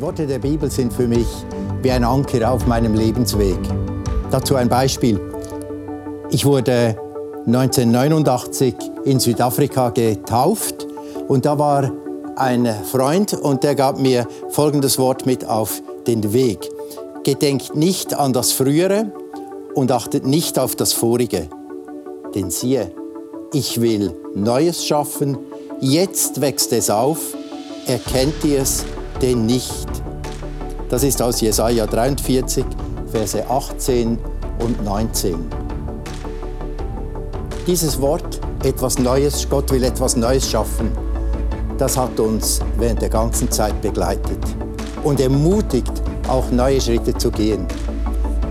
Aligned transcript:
Die 0.00 0.06
Worte 0.06 0.26
der 0.26 0.38
Bibel 0.38 0.70
sind 0.70 0.94
für 0.94 1.06
mich 1.06 1.26
wie 1.82 1.90
ein 1.90 2.04
Anker 2.04 2.50
auf 2.50 2.66
meinem 2.66 2.94
Lebensweg. 2.94 3.58
Dazu 4.30 4.56
ein 4.56 4.70
Beispiel. 4.70 5.20
Ich 6.30 6.46
wurde 6.46 6.96
1989 7.44 8.76
in 9.04 9.20
Südafrika 9.20 9.90
getauft 9.90 10.86
und 11.28 11.44
da 11.44 11.58
war 11.58 11.92
ein 12.36 12.66
Freund 12.90 13.34
und 13.34 13.62
der 13.62 13.74
gab 13.74 14.00
mir 14.00 14.26
folgendes 14.48 14.98
Wort 14.98 15.26
mit 15.26 15.44
auf 15.44 15.82
den 16.06 16.32
Weg. 16.32 16.66
Gedenkt 17.22 17.76
nicht 17.76 18.14
an 18.14 18.32
das 18.32 18.52
Frühere 18.52 19.12
und 19.74 19.92
achtet 19.92 20.24
nicht 20.24 20.58
auf 20.58 20.76
das 20.76 20.94
Vorige. 20.94 21.50
Denn 22.34 22.50
siehe, 22.50 22.90
ich 23.52 23.82
will 23.82 24.14
Neues 24.34 24.82
schaffen, 24.82 25.36
jetzt 25.78 26.40
wächst 26.40 26.72
es 26.72 26.88
auf, 26.88 27.18
erkennt 27.86 28.42
ihr 28.44 28.62
es 28.62 28.86
denn 29.22 29.46
nicht? 29.46 29.88
Das 30.88 31.04
ist 31.04 31.22
aus 31.22 31.40
Jesaja 31.40 31.86
43, 31.86 32.64
Verse 33.10 33.48
18 33.48 34.18
und 34.58 34.84
19. 34.84 35.36
Dieses 37.66 38.00
Wort, 38.00 38.40
etwas 38.64 38.98
Neues, 38.98 39.48
Gott 39.48 39.70
will 39.70 39.84
etwas 39.84 40.16
Neues 40.16 40.48
schaffen, 40.50 40.90
das 41.78 41.96
hat 41.96 42.18
uns 42.20 42.60
während 42.78 43.00
der 43.00 43.08
ganzen 43.08 43.50
Zeit 43.50 43.80
begleitet 43.80 44.38
und 45.02 45.20
ermutigt, 45.20 45.92
auch 46.28 46.50
neue 46.50 46.80
Schritte 46.80 47.14
zu 47.14 47.30
gehen. 47.30 47.66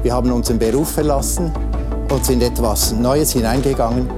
Wir 0.01 0.13
haben 0.13 0.31
unseren 0.31 0.57
Beruf 0.57 0.91
verlassen 0.91 1.51
und 2.11 2.25
sind 2.25 2.41
etwas 2.41 2.91
Neues 2.93 3.33
hineingegangen. 3.33 4.09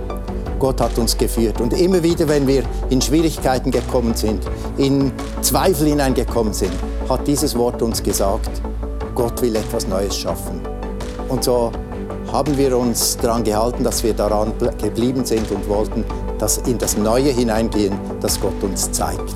Gott 0.61 0.79
hat 0.79 0.95
uns 0.99 1.17
geführt. 1.17 1.59
Und 1.59 1.73
immer 1.73 2.03
wieder, 2.03 2.27
wenn 2.27 2.45
wir 2.45 2.63
in 2.91 3.01
Schwierigkeiten 3.01 3.71
gekommen 3.71 4.13
sind, 4.15 4.45
in 4.77 5.11
Zweifel 5.41 5.87
hineingekommen 5.87 6.53
sind, 6.53 6.71
hat 7.09 7.27
dieses 7.27 7.57
Wort 7.57 7.81
uns 7.81 8.03
gesagt, 8.03 8.51
Gott 9.15 9.41
will 9.41 9.55
etwas 9.55 9.87
Neues 9.87 10.15
schaffen. 10.15 10.61
Und 11.29 11.43
so 11.43 11.71
haben 12.31 12.55
wir 12.59 12.77
uns 12.77 13.17
daran 13.17 13.43
gehalten, 13.43 13.83
dass 13.83 14.03
wir 14.03 14.13
daran 14.13 14.53
geblieben 14.79 15.25
sind 15.25 15.49
und 15.49 15.67
wollten 15.67 16.05
dass 16.37 16.59
in 16.59 16.77
das 16.77 16.95
Neue 16.95 17.31
hineingehen, 17.31 17.99
das 18.19 18.39
Gott 18.39 18.61
uns 18.61 18.91
zeigt. 18.91 19.33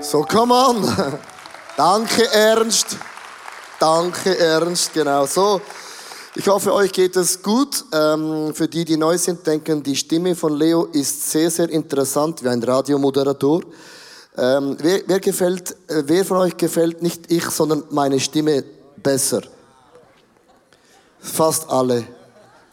So, 0.00 0.22
come 0.22 0.54
on. 0.54 0.82
Danke, 1.76 2.26
Ernst. 2.32 2.96
Danke, 3.78 4.38
Ernst. 4.38 4.94
Genau 4.94 5.26
so. 5.26 5.60
Ich 6.36 6.46
hoffe, 6.46 6.72
euch 6.72 6.92
geht 6.92 7.16
es 7.16 7.42
gut. 7.42 7.84
Ähm, 7.92 8.54
für 8.54 8.68
die, 8.68 8.84
die 8.84 8.96
neu 8.96 9.18
sind, 9.18 9.44
denken, 9.44 9.82
die 9.82 9.96
Stimme 9.96 10.36
von 10.36 10.54
Leo 10.56 10.84
ist 10.92 11.28
sehr, 11.28 11.50
sehr 11.50 11.68
interessant, 11.68 12.44
wie 12.44 12.48
ein 12.48 12.62
Radiomoderator. 12.62 13.62
Ähm, 14.38 14.76
wer, 14.80 15.00
wer, 15.08 15.18
gefällt, 15.18 15.72
äh, 15.88 16.04
wer 16.06 16.24
von 16.24 16.36
euch 16.36 16.56
gefällt 16.56 17.02
nicht 17.02 17.32
ich, 17.32 17.44
sondern 17.46 17.82
meine 17.90 18.20
Stimme 18.20 18.62
besser? 19.02 19.42
Fast 21.18 21.68
alle. 21.68 22.06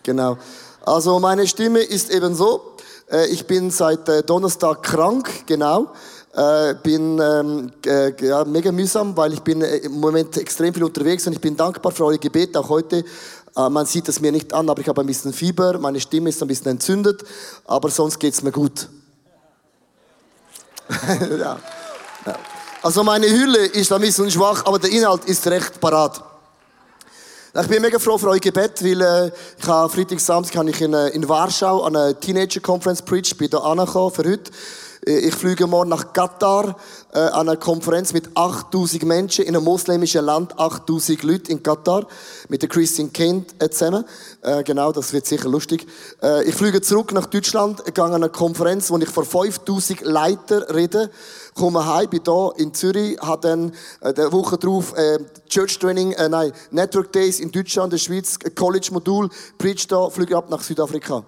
Genau. 0.03 0.38
Also 0.85 1.19
meine 1.19 1.47
Stimme 1.47 1.80
ist 1.80 2.11
eben 2.11 2.35
so. 2.35 2.75
Äh, 3.11 3.25
ich 3.30 3.47
bin 3.47 3.72
seit 3.72 4.08
äh, 4.08 4.22
Donnerstag 4.22 4.83
krank, 4.83 5.47
genau. 5.47 5.94
Äh, 6.38 6.75
bin 6.83 7.19
ähm, 7.19 7.72
äh, 7.83 8.13
ja, 8.23 8.45
mega 8.45 8.72
mühsam, 8.72 9.17
weil 9.17 9.33
ich 9.33 9.41
bin 9.41 9.61
im 9.61 10.00
Moment 10.00 10.38
extrem 10.38 10.72
viel 10.72 10.83
unterwegs 10.83 11.25
und 11.25 11.33
ich 11.33 11.41
bin 11.41 11.58
dankbar 11.58 11.91
für 11.91 12.05
eure 12.05 12.19
Gebete, 12.19 12.59
auch 12.59 12.69
heute. 12.69 13.03
Äh, 13.58 13.69
man 13.69 13.86
sieht 13.86 14.08
es 14.08 14.22
mir 14.22 14.31
nicht 14.31 14.53
an, 14.53 14.69
aber 14.69 14.81
ich 14.81 14.88
habe 14.88 15.02
ein 15.02 15.08
bisschen 15.08 15.33
Fieber, 15.33 15.79
meine 15.79 16.00
Stimme 16.00 16.29
ist 16.29 16.41
ein 16.41 16.47
bisschen 16.47 16.68
entzündet, 16.68 17.23
aber 17.66 17.90
sonst 17.90 18.19
geht's 18.19 18.44
mir 18.44 18.51
gut. 18.51 18.88
ja. 21.40 21.57
ja. 22.25 22.35
Also 22.84 23.03
meine 23.03 23.28
Hülle 23.28 23.66
ist 23.66 23.91
ein 23.91 24.00
bisschen 24.00 24.29
schwach, 24.29 24.63
aber 24.66 24.78
der 24.78 24.91
Inhalt 24.91 25.25
ist 25.25 25.46
recht 25.47 25.81
parat. 25.81 26.23
Ich 27.59 27.67
bin 27.67 27.81
mega 27.81 27.97
froh 27.97 28.19
für 28.19 28.29
euer 28.29 28.40
Gebet, 28.40 28.84
weil 28.84 29.01
äh, 29.01 29.31
ich 29.57 29.67
habe 29.67 29.91
Freitag, 29.91 30.19
Samstag 30.19 30.53
kann 30.53 30.67
ich 30.67 30.79
in, 30.79 30.94
äh, 30.94 31.07
in 31.09 31.28
Warschau 31.28 31.81
an 31.81 31.96
einer 31.96 32.19
Teenager 32.19 32.59
Conference 32.59 33.01
preach, 33.01 33.35
bin 33.35 33.50
da 33.50 33.57
angekommen 33.57 34.13
für 34.13 34.29
heute. 34.29 34.51
Äh, 35.07 35.19
ich 35.19 35.35
fliege 35.35 35.66
morgen 35.68 35.90
nach 35.90 36.13
Katar 36.13 36.75
äh, 37.13 37.19
an 37.19 37.47
einer 37.47 37.57
Konferenz 37.57 38.13
mit 38.13 38.29
8000 38.35 39.03
Menschen 39.03 39.45
in 39.45 39.56
einem 39.56 39.63
muslimischen 39.63 40.25
Land, 40.25 40.59
8000 40.59 41.23
Leute 41.23 41.51
in 41.51 41.63
Katar 41.63 42.06
mit 42.50 42.62
der 42.62 42.69
Christine 42.69 43.09
Kind 43.09 43.56
zusammen. 43.72 44.03
Äh, 44.41 44.63
genau, 44.63 44.91
das 44.91 45.13
wird 45.13 45.25
sicher 45.25 45.50
lustig. 45.50 45.88
Äh, 46.22 46.44
ich 46.44 46.56
fliege 46.56 46.81
zurück 46.81 47.13
nach 47.13 47.28
Deutschland, 47.28 47.84
gehe 47.94 48.03
an 48.03 48.13
eine 48.13 48.29
Konferenz, 48.29 48.91
wo 48.91 48.97
ich 48.97 49.09
vor 49.09 49.25
5000 49.25 50.01
Leiter 50.01 50.73
rede 50.73 51.09
komme 51.57 51.85
heim, 51.85 52.09
bin 52.09 52.22
hier 52.23 52.53
in 52.57 52.73
Zürich, 52.73 53.19
habe 53.19 53.47
dann 53.47 53.73
äh, 54.01 54.13
die 54.13 54.31
Woche 54.31 54.57
drauf 54.57 54.94
äh, 54.96 55.17
Church 55.50 55.79
Training, 55.79 56.12
äh, 56.13 56.29
nein, 56.29 56.51
Network 56.72 57.12
Days 57.12 57.40
in 57.40 57.51
Deutschland, 57.51 57.91
der 57.91 57.97
Schweiz, 57.97 58.38
College 58.56 58.90
Modul, 58.91 59.29
preach 59.57 59.88
da, 59.88 60.09
fliege 60.09 60.38
ab 60.38 60.50
nach 60.50 60.62
Südafrika. 60.62 61.25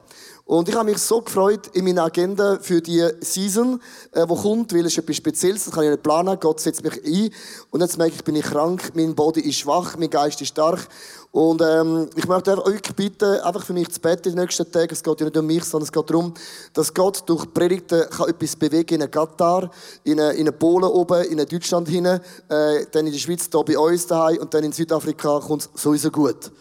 Und 0.49 0.67
ich 0.67 0.73
habe 0.73 0.89
mich 0.89 0.97
so 0.97 1.21
gefreut 1.21 1.67
in 1.73 1.85
meiner 1.85 2.05
Agenda 2.05 2.57
für 2.59 2.81
die 2.81 3.07
Season, 3.21 3.79
äh, 4.13 4.25
kommt, 4.25 4.73
weil 4.73 4.83
es 4.83 4.97
etwas 4.97 5.17
Spezielles, 5.17 5.65
das 5.65 5.73
kann 5.75 5.83
ich 5.83 5.91
nicht 5.91 6.01
planen, 6.01 6.39
Gott 6.39 6.59
setzt 6.59 6.83
mich 6.83 7.05
ein. 7.05 7.29
Und 7.69 7.81
jetzt 7.81 7.99
merke 7.99 8.15
ich, 8.15 8.23
bin 8.23 8.35
ich 8.35 8.45
krank, 8.45 8.93
mein 8.95 9.13
Body 9.13 9.41
ist 9.41 9.59
schwach, 9.59 9.95
mein 9.99 10.09
Geist 10.09 10.41
ist 10.41 10.47
stark. 10.47 10.87
Und 11.31 11.61
ähm, 11.61 12.09
ich 12.15 12.27
möchte 12.27 12.65
euch 12.65 12.81
bitten, 12.95 13.39
einfach 13.41 13.63
für 13.63 13.73
mich 13.73 13.91
zu 13.91 13.99
beten 13.99 14.29
in 14.29 14.35
den 14.35 14.45
nächsten 14.45 14.71
Tagen. 14.71 14.91
Es 14.91 15.03
geht 15.03 15.19
ja 15.19 15.27
nicht 15.27 15.37
um 15.37 15.45
mich, 15.45 15.63
sondern 15.65 15.85
es 15.85 15.91
geht 15.91 16.09
darum, 16.09 16.33
dass 16.73 16.91
Gott 16.95 17.21
durch 17.27 17.53
Predigten 17.53 18.09
kann 18.09 18.29
etwas 18.29 18.55
bewegen 18.55 19.01
in 19.01 19.11
Katar, 19.11 19.69
in, 20.03 20.17
in 20.17 20.51
Polen 20.57 20.89
oben, 20.89 21.25
in 21.25 21.37
Deutschland 21.37 21.87
hinein, 21.87 22.21
äh, 22.49 22.87
dann 22.91 23.05
in 23.05 23.11
der 23.11 23.19
Schweiz, 23.19 23.47
hier 23.51 23.63
bei 23.63 23.77
uns 23.77 24.07
daheim 24.07 24.39
und 24.39 24.51
dann 24.51 24.63
in 24.63 24.71
Südafrika 24.71 25.41
kommt 25.41 25.69
es 25.75 25.79
sowieso 25.79 26.09
gut. 26.09 26.51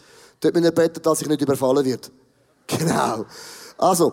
Dort 0.41 0.53
müssen 0.53 0.65
wir 0.65 0.71
beten, 0.73 1.01
dass 1.01 1.23
ich 1.23 1.27
nicht 1.27 1.41
überfallen 1.41 1.83
wird. 1.83 2.11
Genau. 2.67 3.25
Also, 3.79 4.11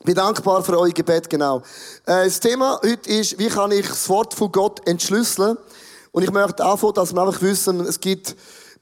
ich 0.00 0.04
bin 0.04 0.14
dankbar 0.14 0.62
für 0.62 0.78
euer 0.78 0.90
Gebet, 0.90 1.30
genau. 1.30 1.62
Äh, 2.04 2.24
das 2.24 2.40
Thema 2.40 2.78
heute 2.82 3.08
ist, 3.08 3.38
wie 3.38 3.48
kann 3.48 3.70
ich 3.70 3.88
das 3.88 4.06
Wort 4.10 4.34
von 4.34 4.52
Gott 4.52 4.86
entschlüsseln? 4.86 5.56
Und 6.10 6.22
ich 6.22 6.30
möchte 6.30 6.62
anfangen, 6.62 6.92
dass 6.92 7.14
wir 7.14 7.22
einfach 7.22 7.40
wissen, 7.40 7.80
es 7.80 7.98
gibt 7.98 8.36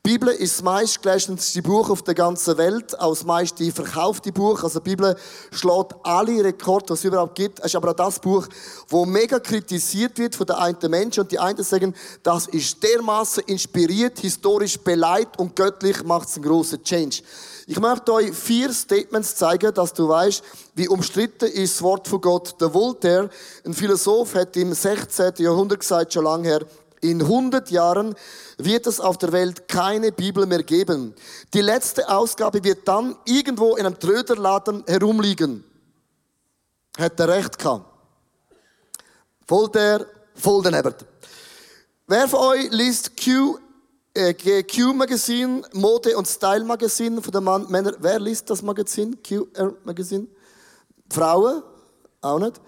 die 0.06 0.12
Bibel 0.15 0.31
ist 0.31 0.56
das 0.56 0.62
meistgelesenste 0.62 1.61
Buch 1.61 1.91
auf 1.91 2.03
der 2.03 2.15
ganzen 2.15 2.56
Welt, 2.56 2.99
auch 2.99 3.11
das 3.11 3.25
meiste 3.25 3.71
verkaufte 3.71 4.33
Buch. 4.33 4.62
Also 4.62 4.81
die 4.81 4.91
Bibel 4.91 5.15
schlägt 5.53 5.94
alle 6.03 6.43
Rekorde, 6.43 6.88
was 6.88 7.00
es 7.00 7.05
überhaupt 7.05 7.34
gibt. 7.34 7.59
Es 7.61 7.66
ist 7.66 7.77
aber 7.77 7.91
auch 7.91 7.97
das 7.97 8.19
Buch, 8.19 8.49
wo 8.89 9.05
mega 9.05 9.39
kritisiert 9.39 10.19
wird 10.19 10.34
von 10.34 10.47
den 10.47 10.56
einen 10.56 10.91
Menschen 10.91 11.21
und 11.21 11.31
die 11.31 11.39
einen 11.39 11.62
sagen, 11.62 11.94
das 12.22 12.47
ist 12.47 12.83
dermaßen 12.83 13.44
inspiriert, 13.44 14.19
historisch 14.19 14.78
beleidigt 14.78 15.39
und 15.39 15.55
göttlich 15.55 16.03
macht 16.03 16.28
es 16.28 16.37
einen 16.37 16.47
grossen 16.47 16.83
Change. 16.83 17.22
Ich 17.66 17.78
möchte 17.78 18.12
euch 18.15 18.33
vier 18.33 18.72
Statements 18.72 19.37
zeigen, 19.37 19.72
dass 19.75 19.93
du 19.93 20.09
weißt, 20.09 20.43
wie 20.77 20.89
umstritten 20.89 21.44
ist 21.44 21.75
das 21.75 21.83
Wort 21.83 22.09
von 22.09 22.22
Gott. 22.22 22.59
Der 22.59 22.72
Voltaire, 22.72 23.28
ein 23.66 23.75
Philosoph, 23.75 24.34
hat 24.34 24.56
im 24.56 24.72
16. 24.72 25.34
Jahrhundert 25.37 25.81
gesagt, 25.81 26.15
schon 26.15 26.25
lange 26.25 26.49
her, 26.49 26.66
in 27.00 27.22
100 27.22 27.71
Jahren 27.71 28.15
wird 28.59 28.87
es 28.87 29.00
auf 29.00 29.19
der 29.19 29.33
Welt 29.33 29.69
keine 29.69 30.12
Bibel 30.12 30.47
mehr 30.47 30.62
geben. 30.62 31.15
Die 31.55 31.61
letzte 31.61 32.09
Ausgabe 32.09 32.62
wird 32.62 32.87
dann 32.87 33.16
irgendwo 33.25 33.77
in 33.77 33.87
einem 33.87 33.99
Tröderladen 33.99 34.84
herumliegen. 34.87 35.65
Hätte 36.97 37.28
recht 37.28 37.59
gehabt. 37.59 37.87
Voltaire, 39.47 40.06
voll 40.34 40.62
daneben. 40.62 40.94
Wer 42.07 42.28
von 42.28 42.41
euch 42.41 42.71
liest 42.71 43.13
Q, 43.16 43.59
äh, 44.15 44.34
Q 44.63 44.92
Magazin, 44.92 45.65
Mode 45.72 46.16
und 46.16 46.28
Style 46.28 46.65
Magazin 46.65 47.22
von 47.22 47.33
den 47.33 47.45
Mann, 47.45 47.66
Männern? 47.71 47.97
Wer 48.01 48.21
liest 48.21 48.51
das 48.51 48.63
Magazin? 48.63 49.19
Q 49.22 49.47
Magazin? 49.84 50.28
Frauen? 51.09 51.63
Auch 52.21 52.39
nicht. 52.39 52.60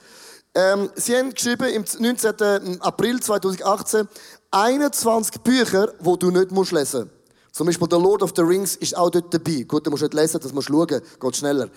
Ähm, 0.54 0.90
sie 0.94 1.16
haben 1.16 1.32
geschrieben 1.32 1.68
im 1.68 1.84
19. 1.98 2.80
April 2.82 3.20
2018 3.20 4.08
21 4.50 5.40
Bücher, 5.40 5.94
wo 6.00 6.16
du 6.16 6.30
nicht 6.30 6.50
musst 6.50 6.72
lesen. 6.72 7.10
Zum 7.52 7.66
Beispiel 7.66 7.88
The 7.90 7.96
Lord 7.96 8.22
of 8.22 8.32
the 8.36 8.42
Rings 8.42 8.76
ist 8.76 8.96
auch 8.96 9.10
dort 9.10 9.32
dabei. 9.32 9.62
Gut, 9.62 9.86
du 9.86 9.90
musst 9.90 10.02
nicht 10.02 10.14
lesen, 10.14 10.40
das 10.42 10.52
musst 10.52 10.68
du 10.68 10.74
schauen, 10.74 11.02
geht 11.20 11.36
schneller. 11.36 11.68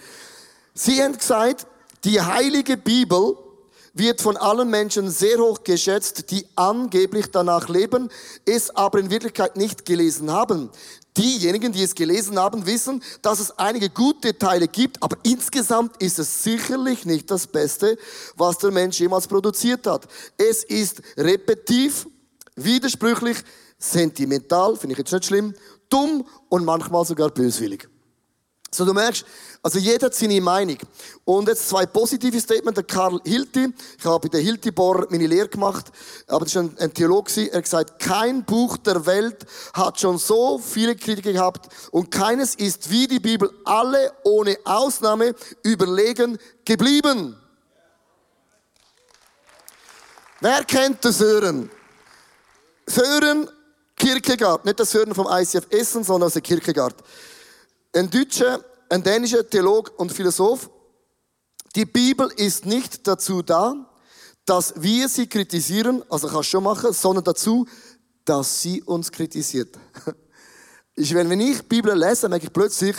Sie 0.74 1.02
haben 1.02 1.18
gesagt, 1.18 1.68
die 2.04 2.22
heilige 2.22 2.76
Bibel 2.76 3.38
wird 3.94 4.22
von 4.22 4.36
allen 4.36 4.70
Menschen 4.70 5.10
sehr 5.10 5.38
hoch 5.38 5.64
geschätzt, 5.64 6.30
die 6.32 6.46
angeblich 6.56 7.32
danach 7.32 7.70
leben, 7.70 8.10
es 8.46 8.76
aber 8.76 9.00
in 9.00 9.10
Wirklichkeit 9.10 9.56
nicht 9.56 9.86
gelesen 9.86 10.32
haben. 10.32 10.70
Diejenigen, 11.18 11.72
die 11.72 11.84
es 11.84 11.96
gelesen 11.96 12.38
haben, 12.38 12.66
wissen, 12.66 13.02
dass 13.22 13.40
es 13.40 13.58
einige 13.58 13.90
gute 13.90 14.38
Teile 14.38 14.68
gibt, 14.68 15.02
aber 15.02 15.18
insgesamt 15.24 16.02
ist 16.02 16.20
es 16.20 16.44
sicherlich 16.44 17.06
nicht 17.06 17.32
das 17.32 17.48
Beste, 17.48 17.98
was 18.36 18.58
der 18.58 18.72
Mensch 18.72 19.00
jemals 19.00 19.28
produziert 19.28 19.88
hat. 19.88 20.08
Es 20.38 20.64
ist 20.64 21.02
repetitiv, 21.16 22.08
widersprüchlich, 22.56 23.38
sentimental, 23.78 24.76
finde 24.76 24.94
ich 24.94 25.00
jetzt 25.00 25.14
nicht 25.14 25.26
schlimm, 25.26 25.54
dumm 25.90 26.26
und 26.50 26.66
manchmal 26.66 27.06
sogar 27.06 27.30
böswillig. 27.30 27.88
So, 28.76 28.84
du 28.84 28.94
merkst, 28.94 29.26
also 29.64 29.80
jeder 29.80 30.08
hat 30.08 30.16
seine 30.16 30.42
Meinung. 30.42 30.78
Und 31.24 31.48
jetzt 31.48 31.70
zwei 31.70 31.86
positive 31.86 32.40
Statements. 32.42 32.76
Der 32.76 32.84
Karl 32.84 33.22
Hilti, 33.24 33.74
ich 33.98 34.06
habe 34.06 34.20
bei 34.20 34.28
der 34.28 34.42
Hilti-Bohr 34.42 35.08
meine 35.10 35.28
Lehre 35.28 35.48
gemacht, 35.48 35.86
aber 36.28 36.42
das 36.42 36.50
ist 36.50 36.58
ein, 36.58 36.78
ein 36.78 36.94
Theologe, 36.94 37.50
er 37.50 37.58
hat 37.58 37.64
gesagt, 37.64 38.00
kein 38.00 38.44
Buch 38.44 38.76
der 38.78 39.06
Welt 39.06 39.46
hat 39.74 40.00
schon 40.00 40.18
so 40.18 40.60
viele 40.60 40.96
Kritiker 40.96 41.32
gehabt 41.32 41.70
und 41.92 42.12
keines 42.12 42.56
ist 42.56 42.90
wie 42.92 43.08
die 43.08 43.22
Bibel 43.22 43.50
alle 43.64 44.12
ohne 44.24 44.58
Ausnahme 44.66 45.34
überlegen 45.64 46.38
geblieben. 46.66 47.38
Wer 50.42 50.66
kennt 50.66 51.04
den 51.04 51.14
Sören? 51.14 51.72
Sören 52.86 53.50
Kierkegaard, 53.96 54.66
nicht 54.66 54.80
das 54.80 54.92
Sören 54.92 55.16
vom 55.16 55.28
ICF 55.32 55.68
Essen, 55.70 56.04
sondern 56.04 56.28
aus 56.28 56.34
der 56.34 56.42
Kierkegaard. 56.42 56.96
Ein 57.96 58.10
deutscher, 58.10 58.60
ein 58.90 59.04
dänischer 59.04 59.50
Theolog 59.50 59.94
und 59.98 60.12
Philosoph. 60.12 60.70
Die 61.78 61.86
Bibel 61.86 62.30
ist 62.36 62.66
nicht 62.66 63.08
dazu 63.08 63.42
da, 63.42 63.90
dass 64.46 64.74
wir 64.76 65.08
sie 65.08 65.28
kritisieren, 65.28 66.04
also 66.10 66.28
kannst 66.28 66.50
du 66.50 66.58
schon 66.58 66.66
machen, 66.66 66.92
sondern 66.92 67.24
dazu, 67.24 67.66
dass 68.26 68.62
sie 68.62 68.84
uns 68.84 69.12
kritisiert. 69.12 69.78
Ich, 70.98 71.14
wenn 71.14 71.30
ich 71.42 71.58
die 71.58 71.64
Bibel 71.64 71.94
lese, 71.94 72.30
merke 72.30 72.46
ich 72.46 72.54
plötzlich, 72.54 72.96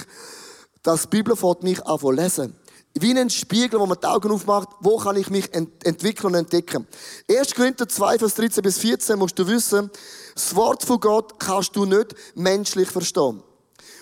dass 0.83 1.03
die 1.03 1.09
Bibel 1.09 1.35
fährt 1.35 1.63
mich 1.63 1.83
an 1.87 1.99
zu 1.99 2.11
lesen. 2.11 2.55
Wie 2.93 3.19
ein 3.19 3.31
Spiegel, 3.31 3.81
wo 3.81 3.87
man 3.87 3.97
die 3.99 4.07
Augen 4.07 4.31
aufmacht, 4.31 4.69
wo 4.81 4.99
kann 4.99 5.17
ich 5.17 5.31
mich 5.31 5.53
ent 5.55 5.83
entwickeln 5.83 6.35
und 6.35 6.41
entdecken. 6.41 6.87
1. 7.31 7.55
Korinther 7.55 7.89
2, 7.89 8.19
Vers 8.19 8.35
13 8.35 8.63
bis 8.63 8.79
14 8.79 9.19
musst 9.19 9.39
du 9.39 9.47
wissen, 9.47 9.91
das 10.35 10.55
Wort 10.55 10.83
von 10.83 11.01
Gott 11.01 11.39
kannst 11.41 11.75
du 11.75 11.87
nicht 11.87 12.15
menschlich 12.35 12.91
verstehen. 12.91 13.43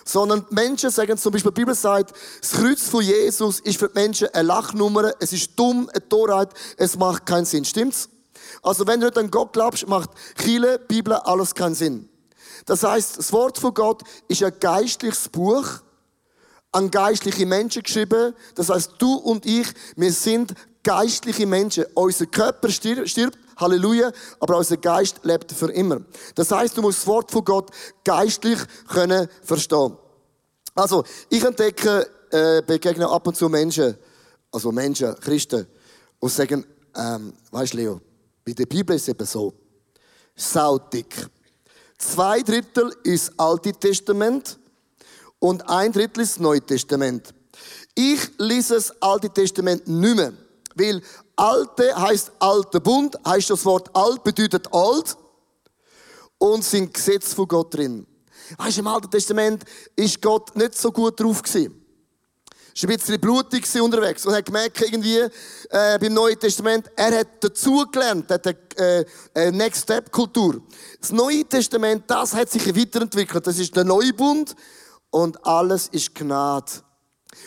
Sondern 0.05 0.45
Menschen 0.51 0.91
sagen 0.91 1.17
zum 1.17 1.33
Beispiel, 1.33 1.51
die 1.53 1.61
Bibel 1.61 1.75
sagt, 1.75 2.15
das 2.41 2.53
Kreuz 2.53 2.83
von 2.83 3.03
Jesus 3.03 3.61
ist 3.61 3.79
für 3.79 3.89
die 3.89 3.95
Menschen 3.95 4.29
eine 4.35 4.47
Lachnummer, 4.47 5.12
es 5.21 5.33
ist 5.33 5.59
dumm, 5.59 5.89
eine 5.93 6.09
Torheit, 6.09 6.51
es 6.77 6.97
macht 6.97 7.27
keinen 7.27 7.47
Sinn. 7.47 7.65
Stimmt's? 7.65 8.09
Also 8.62 8.87
wenn 8.87 9.01
du 9.01 9.06
nicht 9.06 9.19
an 9.19 9.31
Gott 9.31 9.53
glaubst, 9.53 9.87
macht 9.89 10.11
Chile, 10.43 10.79
Bibel, 10.79 11.15
alles 11.15 11.55
keinen 11.55 11.75
Sinn. 11.75 12.09
Das 12.67 12.83
heißt, 12.83 13.19
das 13.19 13.33
Wort 13.33 13.59
von 13.59 13.75
Gott 13.75 14.03
ist 14.29 14.43
ein 14.43 14.53
geistliches 14.59 15.29
Buch, 15.29 15.67
an 16.73 16.91
geistliche 16.91 17.47
Menschen 17.47 17.83
geschrieben. 17.83 18.35
Das 18.55 18.69
heißt, 18.69 18.95
du 18.99 19.15
und 19.15 19.47
ich, 19.47 19.69
wir 19.97 20.12
sind 20.12 20.55
geistliche 20.83 21.47
Menschen. 21.47 21.85
Unser 21.95 22.27
Körper 22.27 22.69
stirbt, 22.71 23.39
Halleluja, 23.56 24.12
aber 24.41 24.59
unser 24.59 24.77
Geist 24.77 25.21
lebt 25.23 25.53
für 25.53 25.71
immer. 25.71 26.01
Das 26.35 26.51
heißt, 26.51 26.77
du 26.77 26.83
musst 26.83 27.01
das 27.01 27.06
Wort 27.06 27.31
von 27.31 27.45
Gott 27.45 27.71
geistlich 28.05 28.59
können 28.89 29.29
verstehen. 29.43 29.97
Also, 30.75 31.05
ich 31.29 31.45
entdecke, 31.45 32.09
äh, 32.31 32.62
begegne 32.62 33.09
ab 33.09 33.27
und 33.27 33.37
zu 33.37 33.49
Menschen, 33.49 33.97
also 34.51 34.73
Menschen, 34.73 35.15
Christen, 35.21 35.67
und 36.19 36.31
sagen, 36.31 36.65
ähm, 36.97 37.33
weißt 37.51 37.75
Leo, 37.75 38.01
bei 38.45 38.53
der 38.53 38.67
Bibel 38.67 38.97
ist 38.97 39.03
es 39.03 39.09
eben 39.09 39.27
so, 39.27 39.55
saudick. 40.35 41.29
Zwei 41.99 42.43
Drittel 42.43 42.95
ist 43.05 43.33
Alte 43.39 43.73
Testament 43.73 44.59
und 45.39 45.69
ein 45.69 45.93
Drittel 45.93 46.23
ist 46.23 46.41
Neue 46.41 46.61
Testament. 46.61 47.33
Ich 47.95 48.21
lese 48.39 48.75
das 48.75 48.91
Alte 49.01 49.31
Testament 49.31 49.87
nicht 49.87 50.17
mehr, 50.17 50.33
weil 50.75 51.01
Alte 51.36 51.94
heißt 51.96 52.32
alter 52.38 52.81
Bund, 52.81 53.19
heißt 53.26 53.50
das 53.50 53.64
Wort 53.64 53.90
alt, 53.94 54.22
bedeutet 54.22 54.72
alt 54.72 55.16
und 56.38 56.64
sind 56.64 56.94
Gesetze 56.94 57.34
von 57.34 57.48
Gott 57.48 57.75
drin. 57.75 58.06
Weißt 58.58 58.76
du, 58.76 58.81
im 58.81 58.86
Alten 58.86 59.10
Testament 59.10 59.64
ist 59.96 60.20
Gott 60.20 60.54
nicht 60.56 60.76
so 60.76 60.92
gut 60.92 61.19
drauf 61.19 61.42
gewesen. 61.42 61.81
Ist 62.75 62.82
ein 62.82 62.88
bisschen 62.88 63.20
blutig 63.20 63.64
unterwegs 63.81 64.26
und 64.26 64.34
hat 64.34 64.46
gemerkt, 64.46 64.81
irgendwie, 64.81 65.19
äh, 65.19 65.98
beim 65.98 66.12
Neuen 66.12 66.38
Testament, 66.38 66.90
er 66.96 67.20
hat 67.20 67.28
dazugelernt, 67.42 68.28
hat 68.31 68.46
eine, 68.48 69.06
äh, 69.34 69.50
Next 69.52 69.84
Step 69.84 70.10
Kultur. 70.10 70.60
Das 71.00 71.12
Neue 71.12 71.44
Testament, 71.44 72.02
das 72.08 72.34
hat 72.34 72.50
sich 72.50 72.66
weiterentwickelt. 72.76 73.46
Das 73.46 73.58
ist 73.58 73.75
der 73.76 73.84
neue 73.84 74.12
Bund 74.12 74.56
und 75.10 75.44
alles 75.46 75.86
ist 75.88 76.14
Gnade. 76.16 76.72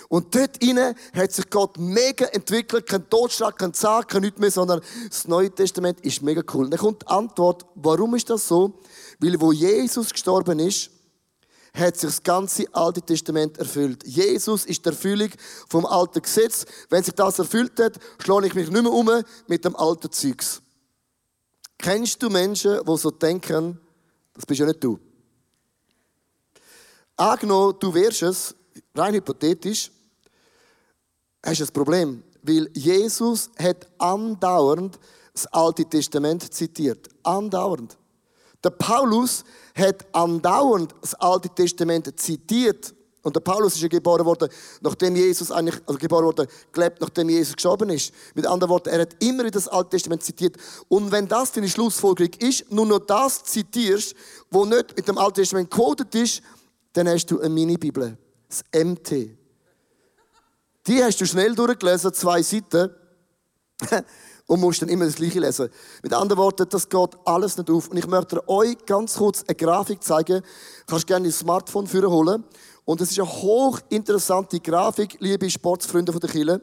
Und 0.10 0.36
dort 0.36 0.62
innen 0.64 0.96
hat 1.14 1.32
sich 1.32 1.50
Gott 1.50 1.78
mega 1.78 2.26
entwickelt, 2.26 2.86
kein 2.86 3.10
Totschlag, 3.10 3.58
kein 3.58 3.74
Zahn, 3.74 4.06
kein 4.08 4.22
nichts 4.22 4.40
mehr, 4.40 4.52
sondern 4.52 4.82
das 5.08 5.28
Neue 5.28 5.52
Testament 5.52 6.02
ist 6.02 6.22
mega 6.22 6.42
cool. 6.54 6.66
Und 6.66 6.72
dann 6.72 6.80
kommt 6.80 7.04
die 7.04 7.08
Antwort, 7.08 7.66
warum 7.76 8.16
ist 8.16 8.30
das 8.30 8.48
so? 8.48 8.80
Weil 9.20 9.40
wo 9.40 9.52
Jesus 9.52 10.12
gestorben 10.12 10.60
ist, 10.60 10.92
hat 11.74 11.98
sich 11.98 12.10
das 12.10 12.24
ganze 12.24 12.66
Alte 12.74 13.02
Testament 13.02 13.58
erfüllt. 13.58 14.06
Jesus 14.06 14.66
ist 14.66 14.86
die 14.86 14.90
Erfüllung 14.90 15.30
vom 15.70 15.86
alten 15.86 16.22
Gesetz. 16.22 16.66
Wenn 16.90 17.04
sich 17.04 17.14
das 17.14 17.40
erfüllt 17.40 17.80
hat, 17.80 18.00
schlage 18.20 18.48
ich 18.48 18.56
mich 18.56 18.70
nicht 18.70 18.82
mehr 18.82 18.92
um 18.92 19.10
mit 19.48 19.64
dem 19.64 19.76
alten 19.76 20.12
Zeugs. 20.12 20.62
Kennst 21.78 22.22
du 22.24 22.30
Menschen, 22.30 22.80
die 22.84 22.98
so 22.98 23.12
denken, 23.12 23.80
das 24.34 24.46
bist 24.46 24.60
ja 24.60 24.66
nicht 24.66 24.84
du? 24.84 25.00
Angenommen, 27.16 27.76
du 27.80 27.94
wärst 27.94 28.24
es, 28.24 28.56
rein 28.98 29.14
hypothetisch, 29.14 29.92
hast 31.44 31.60
du 31.60 31.64
ein 31.64 31.74
Problem. 31.74 32.24
Weil 32.42 32.70
Jesus 32.74 33.50
hat 33.58 33.88
andauernd 33.98 34.98
das 35.34 35.46
Alte 35.48 35.86
Testament 35.86 36.54
zitiert. 36.54 37.10
Andauernd. 37.24 37.98
Der 38.64 38.72
Paulus 38.72 39.44
hat 39.76 40.06
andauernd 40.14 40.96
das 41.02 41.14
Alte 41.16 41.50
Testament 41.50 42.20
zitiert. 42.20 42.94
Und 43.22 43.36
der 43.36 43.42
Paulus 43.42 43.76
ist 43.76 43.82
ja 43.82 43.90
geboren 43.90 44.26
worden, 44.26 44.48
nachdem 44.82 45.16
Jesus 45.16 45.52
eigentlich, 45.52 45.82
also 45.86 46.00
geboren 46.00 46.26
worden, 46.26 46.48
gelebt, 46.72 47.02
nachdem 47.02 47.30
Jesus 47.30 47.56
gestorben 47.56 47.90
ist. 47.90 48.14
Mit 48.36 48.48
anderen 48.48 48.70
Worten, 48.70 48.90
er 48.90 49.02
hat 49.02 49.22
immer 49.22 49.44
wieder 49.44 49.52
das 49.52 49.68
Alte 49.68 49.90
Testament 49.90 50.24
zitiert. 50.24 50.56
Und 50.88 51.12
wenn 51.12 51.28
das 51.28 51.52
deine 51.52 51.68
Schlussfolgerung 51.68 52.32
ist, 52.40 52.72
nur 52.72 52.86
noch 52.86 53.00
das 53.00 53.44
zitierst, 53.44 54.16
wo 54.50 54.64
nicht 54.64 54.96
mit 54.96 55.08
dem 55.08 55.18
Alten 55.18 55.36
Testament 55.36 55.70
gecodet 55.70 56.16
ist, 56.16 56.42
dann 56.94 57.10
hast 57.10 57.26
du 57.30 57.40
eine 57.40 57.50
Mini-Bibel. 57.50 58.18
Das 58.48 58.64
MT. 58.74 59.38
Die 60.88 61.04
hast 61.04 61.20
du 61.20 61.26
schnell 61.26 61.54
durchgelesen, 61.54 62.14
zwei 62.14 62.42
Seiten. 62.42 62.90
und 64.48 64.62
musst 64.62 64.82
dann 64.82 64.90
immer 64.90 65.06
das 65.06 65.16
Gleiche 65.16 65.40
lesen. 65.40 65.70
Mit 66.02 66.14
anderen 66.14 66.42
Worten, 66.42 66.68
das 66.70 66.88
geht 66.88 67.10
alles 67.26 67.58
nicht 67.58 67.70
auf. 67.70 67.90
Und 67.90 67.98
ich 67.98 68.08
möchte 68.08 68.48
euch 68.48 68.78
ganz 68.86 69.16
kurz 69.16 69.44
eine 69.46 69.56
Grafik 69.56 70.02
zeigen. 70.02 70.42
Kannst 70.88 71.06
gerne 71.06 71.26
dein 71.26 71.34
Smartphone 71.34 71.86
führen 71.86 72.10
holen. 72.10 72.44
Und 72.86 73.02
es 73.02 73.12
ist 73.12 73.20
eine 73.20 73.30
hochinteressante 73.30 74.62
Grafik, 74.62 75.18
liebe 75.20 75.50
Sportsfreunde 75.50 76.14
von 76.14 76.22
der 76.22 76.30
Kille. 76.30 76.62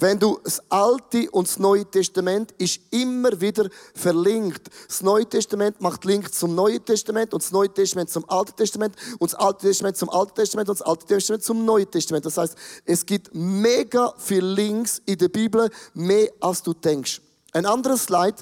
Wenn 0.00 0.20
du 0.20 0.38
das 0.44 0.62
Alte 0.70 1.28
und 1.32 1.48
das 1.48 1.58
Neue 1.58 1.84
Testament 1.84 2.52
ist 2.58 2.80
immer 2.92 3.40
wieder 3.40 3.68
verlinkt. 3.94 4.68
Das 4.86 5.02
Neue 5.02 5.26
Testament 5.26 5.80
macht 5.80 6.04
Link 6.04 6.32
zum 6.32 6.54
Neuen 6.54 6.84
Testament 6.84 7.34
und 7.34 7.42
das 7.42 7.50
Neue 7.50 7.68
Testament 7.68 8.08
zum 8.08 8.28
Alten 8.30 8.54
Testament 8.54 8.94
und 9.18 9.32
das 9.32 9.40
Alte 9.40 9.66
Testament 9.66 9.96
zum 9.96 10.08
Alten 10.08 10.34
Testament 10.36 10.68
und 10.68 10.78
das 10.78 10.86
Alte 10.86 11.06
Testament 11.06 11.42
zum 11.42 11.64
Neuen 11.64 11.90
Testament. 11.90 12.24
Das 12.24 12.38
heißt, 12.38 12.54
es 12.84 13.04
gibt 13.04 13.34
mega 13.34 14.14
viele 14.18 14.46
Links 14.46 15.02
in 15.04 15.18
der 15.18 15.30
Bibel, 15.30 15.68
mehr 15.94 16.30
als 16.38 16.62
du 16.62 16.74
denkst. 16.74 17.20
Ein 17.52 17.66
anderes 17.66 18.04
Slide. 18.04 18.36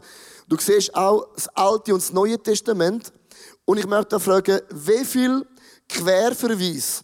Du 0.48 0.58
siehst 0.58 0.94
auch 0.94 1.26
das 1.34 1.48
Alte 1.56 1.94
und 1.94 2.02
das 2.02 2.12
Neue 2.12 2.38
Testament. 2.38 3.14
Und 3.64 3.78
ich 3.78 3.86
möchte 3.86 4.20
fragen, 4.20 4.60
wie 4.70 5.06
viel 5.06 5.46
Querverweis 5.88 7.02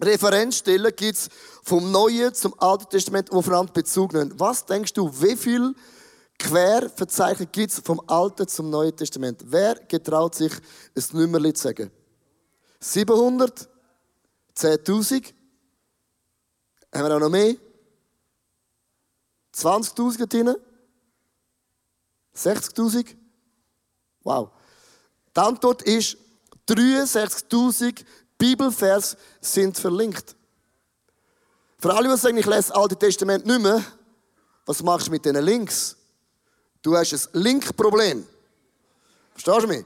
Referenzstellen 0.00 0.94
gibt 0.96 1.16
es 1.16 1.28
vom 1.62 1.90
Neuen 1.90 2.32
zum 2.34 2.54
Alten 2.58 2.88
Testament, 2.88 3.28
wo 3.30 3.42
voneinander 3.42 3.72
Bezug 3.72 4.12
nehmen. 4.12 4.32
Was 4.38 4.64
denkst 4.64 4.94
du, 4.94 5.10
wie 5.20 5.36
viel 5.36 5.74
Querverzeichnis 6.38 7.48
gibt 7.52 7.72
es 7.72 7.80
vom 7.80 8.00
Alten 8.06 8.48
zum 8.48 8.70
Neuen 8.70 8.96
Testament? 8.96 9.42
Wer 9.44 9.74
getraut 9.74 10.34
sich, 10.34 10.52
ein 10.96 11.04
Nummerli 11.12 11.52
zu 11.52 11.64
sagen? 11.64 11.90
700? 12.80 13.68
10.000? 14.56 15.32
Haben 16.94 17.08
wir 17.08 17.16
auch 17.16 17.20
noch 17.20 17.28
mehr? 17.28 17.54
20.000 19.54 20.26
drin? 20.26 20.56
60.000? 22.34 23.16
Wow. 24.22 24.50
Die 25.36 25.40
Antwort 25.40 25.82
ist 25.82 26.16
63.000 26.68 28.04
Bibelvers 28.40 29.16
sind 29.40 29.78
verlinkt. 29.78 30.34
Für 31.78 31.94
alle, 31.94 32.08
die 32.08 32.16
sagen, 32.16 32.38
ich 32.38 32.46
lese 32.46 32.68
das 32.68 32.70
Alte 32.72 32.96
Testament 32.96 33.46
nicht 33.46 33.60
mehr, 33.60 33.84
was 34.66 34.82
machst 34.82 35.06
du 35.06 35.10
mit 35.12 35.24
diesen 35.24 35.42
Links? 35.44 35.96
Du 36.82 36.96
hast 36.96 37.12
ein 37.12 37.40
Linkproblem. 37.40 38.26
Verstehst 39.32 39.62
du 39.62 39.68
mich? 39.68 39.84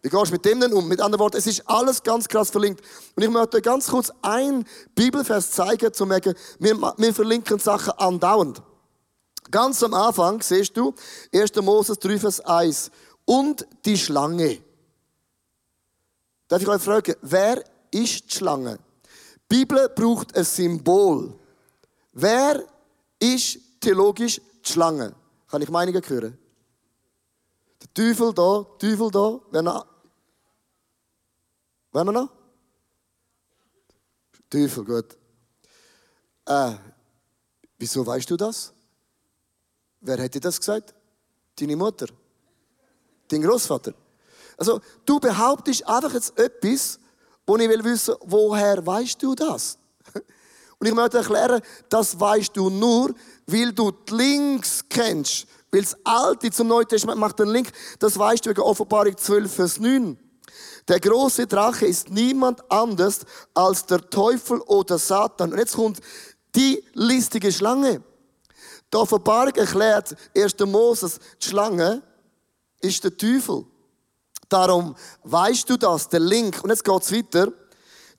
Wie 0.00 0.08
gehst 0.08 0.28
du 0.28 0.32
mit 0.32 0.44
dem 0.44 0.60
denn 0.60 0.72
um? 0.72 0.86
Mit 0.86 1.00
anderen 1.00 1.20
Worten, 1.20 1.38
es 1.38 1.46
ist 1.48 1.68
alles 1.68 2.02
ganz 2.02 2.28
krass 2.28 2.50
verlinkt. 2.50 2.84
Und 3.16 3.22
ich 3.22 3.30
möchte 3.30 3.56
euch 3.56 3.62
ganz 3.64 3.88
kurz 3.88 4.12
ein 4.22 4.64
Bibelvers 4.94 5.50
zeigen, 5.50 5.92
zu 5.92 6.06
merken, 6.06 6.34
wir, 6.60 6.80
wir 6.96 7.14
verlinken 7.14 7.58
Sachen 7.58 7.92
andauernd. 7.98 8.62
Ganz 9.50 9.82
am 9.82 9.94
Anfang 9.94 10.40
siehst 10.40 10.76
du 10.76 10.94
1. 11.34 11.56
Moses 11.56 11.98
3, 11.98 12.18
Vers 12.18 12.40
1. 12.40 12.90
Und 13.24 13.66
die 13.84 13.98
Schlange. 13.98 14.62
Darf 16.46 16.62
ich 16.62 16.68
euch 16.68 16.82
fragen, 16.82 17.14
wer 17.22 17.64
ist 17.90 18.30
die 18.30 18.36
Schlange? 18.36 18.78
Die 19.50 19.56
Bibel 19.56 19.88
braucht 19.88 20.36
ein 20.36 20.44
Symbol. 20.44 21.38
Wer 22.12 22.64
ist 23.18 23.58
theologisch 23.80 24.40
die 24.64 24.72
Schlange? 24.72 25.14
Kann 25.48 25.62
ich 25.62 25.70
Meinungen 25.70 26.02
hören? 26.06 26.38
Der 27.80 27.94
Teufel 27.94 28.34
da, 28.34 28.66
Teufel 28.78 29.10
da, 29.10 29.40
wer 29.50 29.62
noch? 29.62 29.86
Wer 31.92 32.04
noch? 32.04 32.30
Teufel, 34.50 34.84
gut. 34.84 35.16
Äh, 36.46 36.74
wieso 37.78 38.06
weißt 38.06 38.30
du 38.30 38.36
das? 38.36 38.72
Wer 40.00 40.18
hätte 40.18 40.40
das 40.40 40.58
gesagt? 40.58 40.94
Deine 41.58 41.76
Mutter? 41.76 42.06
Dein 43.28 43.42
Großvater? 43.42 43.92
Also, 44.56 44.80
du 45.04 45.20
behauptest 45.20 45.86
einfach 45.86 46.14
jetzt 46.14 46.38
etwas, 46.38 46.98
wo 47.48 47.56
ich 47.56 47.68
will 47.68 47.82
wissen, 47.82 48.14
woher 48.26 48.86
weißt 48.86 49.22
du 49.22 49.34
das? 49.34 49.78
Und 50.78 50.86
ich 50.86 50.94
möchte 50.94 51.16
erklären, 51.16 51.62
das 51.88 52.20
weißt 52.20 52.54
du 52.54 52.68
nur, 52.68 53.14
weil 53.46 53.72
du 53.72 53.90
die 53.90 54.14
Links 54.14 54.84
kennst. 54.88 55.46
Weil 55.72 55.80
das 55.80 55.96
Alte 56.04 56.50
zum 56.50 56.68
Neuen 56.68 56.86
Testament 56.86 57.18
macht 57.18 57.38
den 57.38 57.48
Link, 57.48 57.70
das 57.98 58.18
weißt 58.18 58.44
du 58.44 58.50
wegen 58.50 58.60
Offenbarung 58.60 59.16
12, 59.16 59.52
Vers 59.52 59.80
9. 59.80 60.18
Der 60.86 61.00
große 61.00 61.46
Drache 61.46 61.86
ist 61.86 62.10
niemand 62.10 62.70
anders 62.70 63.20
als 63.54 63.84
der 63.86 64.08
Teufel 64.10 64.60
oder 64.60 64.98
Satan. 64.98 65.52
Und 65.52 65.58
jetzt 65.58 65.74
kommt 65.74 66.00
die 66.54 66.84
listige 66.92 67.50
Schlange. 67.50 68.02
Die 68.92 68.96
Offenbarung 68.96 69.54
erklärt 69.54 70.14
1. 70.36 70.54
Moses, 70.66 71.18
die 71.42 71.48
Schlange 71.48 72.02
ist 72.80 73.02
der 73.02 73.16
Teufel. 73.16 73.64
Darum 74.48 74.94
weißt 75.24 75.68
du 75.68 75.76
das, 75.76 76.08
der 76.08 76.20
Link. 76.20 76.62
Und 76.62 76.70
jetzt 76.70 76.84
geht's 76.84 77.12
weiter. 77.12 77.52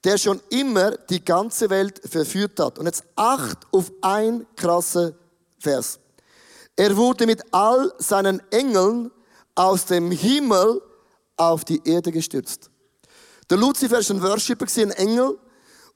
Der 0.03 0.17
schon 0.17 0.39
immer 0.49 0.91
die 0.91 1.23
ganze 1.23 1.69
Welt 1.69 2.01
verführt 2.09 2.59
hat. 2.59 2.79
Und 2.79 2.85
jetzt 2.85 3.03
acht 3.15 3.57
auf 3.71 3.91
ein 4.01 4.45
krasser 4.55 5.13
Vers. 5.59 5.99
Er 6.75 6.95
wurde 6.95 7.25
mit 7.25 7.43
all 7.51 7.91
seinen 7.97 8.41
Engeln 8.51 9.11
aus 9.55 9.85
dem 9.85 10.11
Himmel 10.11 10.81
auf 11.35 11.65
die 11.65 11.81
Erde 11.83 12.11
gestürzt. 12.11 12.69
Der 13.49 13.57
Lucifer 13.57 13.97
war 13.97 14.09
ein 14.09 14.21
Worshipper, 14.21 14.65
ein 14.77 14.91
Engel, 14.91 15.37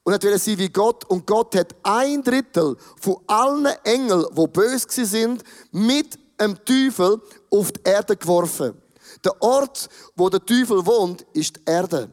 und 0.02 0.12
er 0.12 0.22
wollte 0.22 0.58
wie 0.58 0.68
Gott. 0.68 1.04
Und 1.06 1.26
Gott 1.26 1.56
hat 1.56 1.74
ein 1.82 2.22
Drittel 2.22 2.76
von 3.00 3.16
allen 3.26 3.66
Engeln, 3.84 4.26
die 4.36 4.46
böse 4.48 5.06
sind, 5.06 5.42
mit 5.72 6.18
einem 6.36 6.62
Teufel 6.64 7.20
auf 7.50 7.72
die 7.72 7.80
Erde 7.84 8.16
geworfen. 8.16 8.83
Der 9.24 9.40
Ort, 9.42 9.88
wo 10.14 10.28
der 10.28 10.44
Teufel 10.44 10.84
wohnt, 10.84 11.22
ist 11.32 11.56
die 11.56 11.62
Erde. 11.64 12.10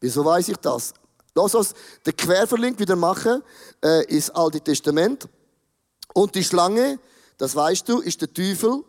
Wieso 0.00 0.24
weiß 0.24 0.48
ich 0.48 0.56
das? 0.58 0.94
Lass 1.34 1.54
uns 1.54 1.74
den 2.04 2.16
Querverlink 2.16 2.78
wieder 2.78 2.96
machen 2.96 3.42
äh, 3.84 4.04
ins 4.04 4.30
Alte 4.30 4.60
Testament. 4.60 5.28
Und 6.14 6.34
die 6.34 6.44
Schlange, 6.44 6.98
das 7.36 7.54
weißt 7.54 7.88
du, 7.88 8.00
ist 8.00 8.20
der 8.20 8.32
Teufel, 8.32 8.84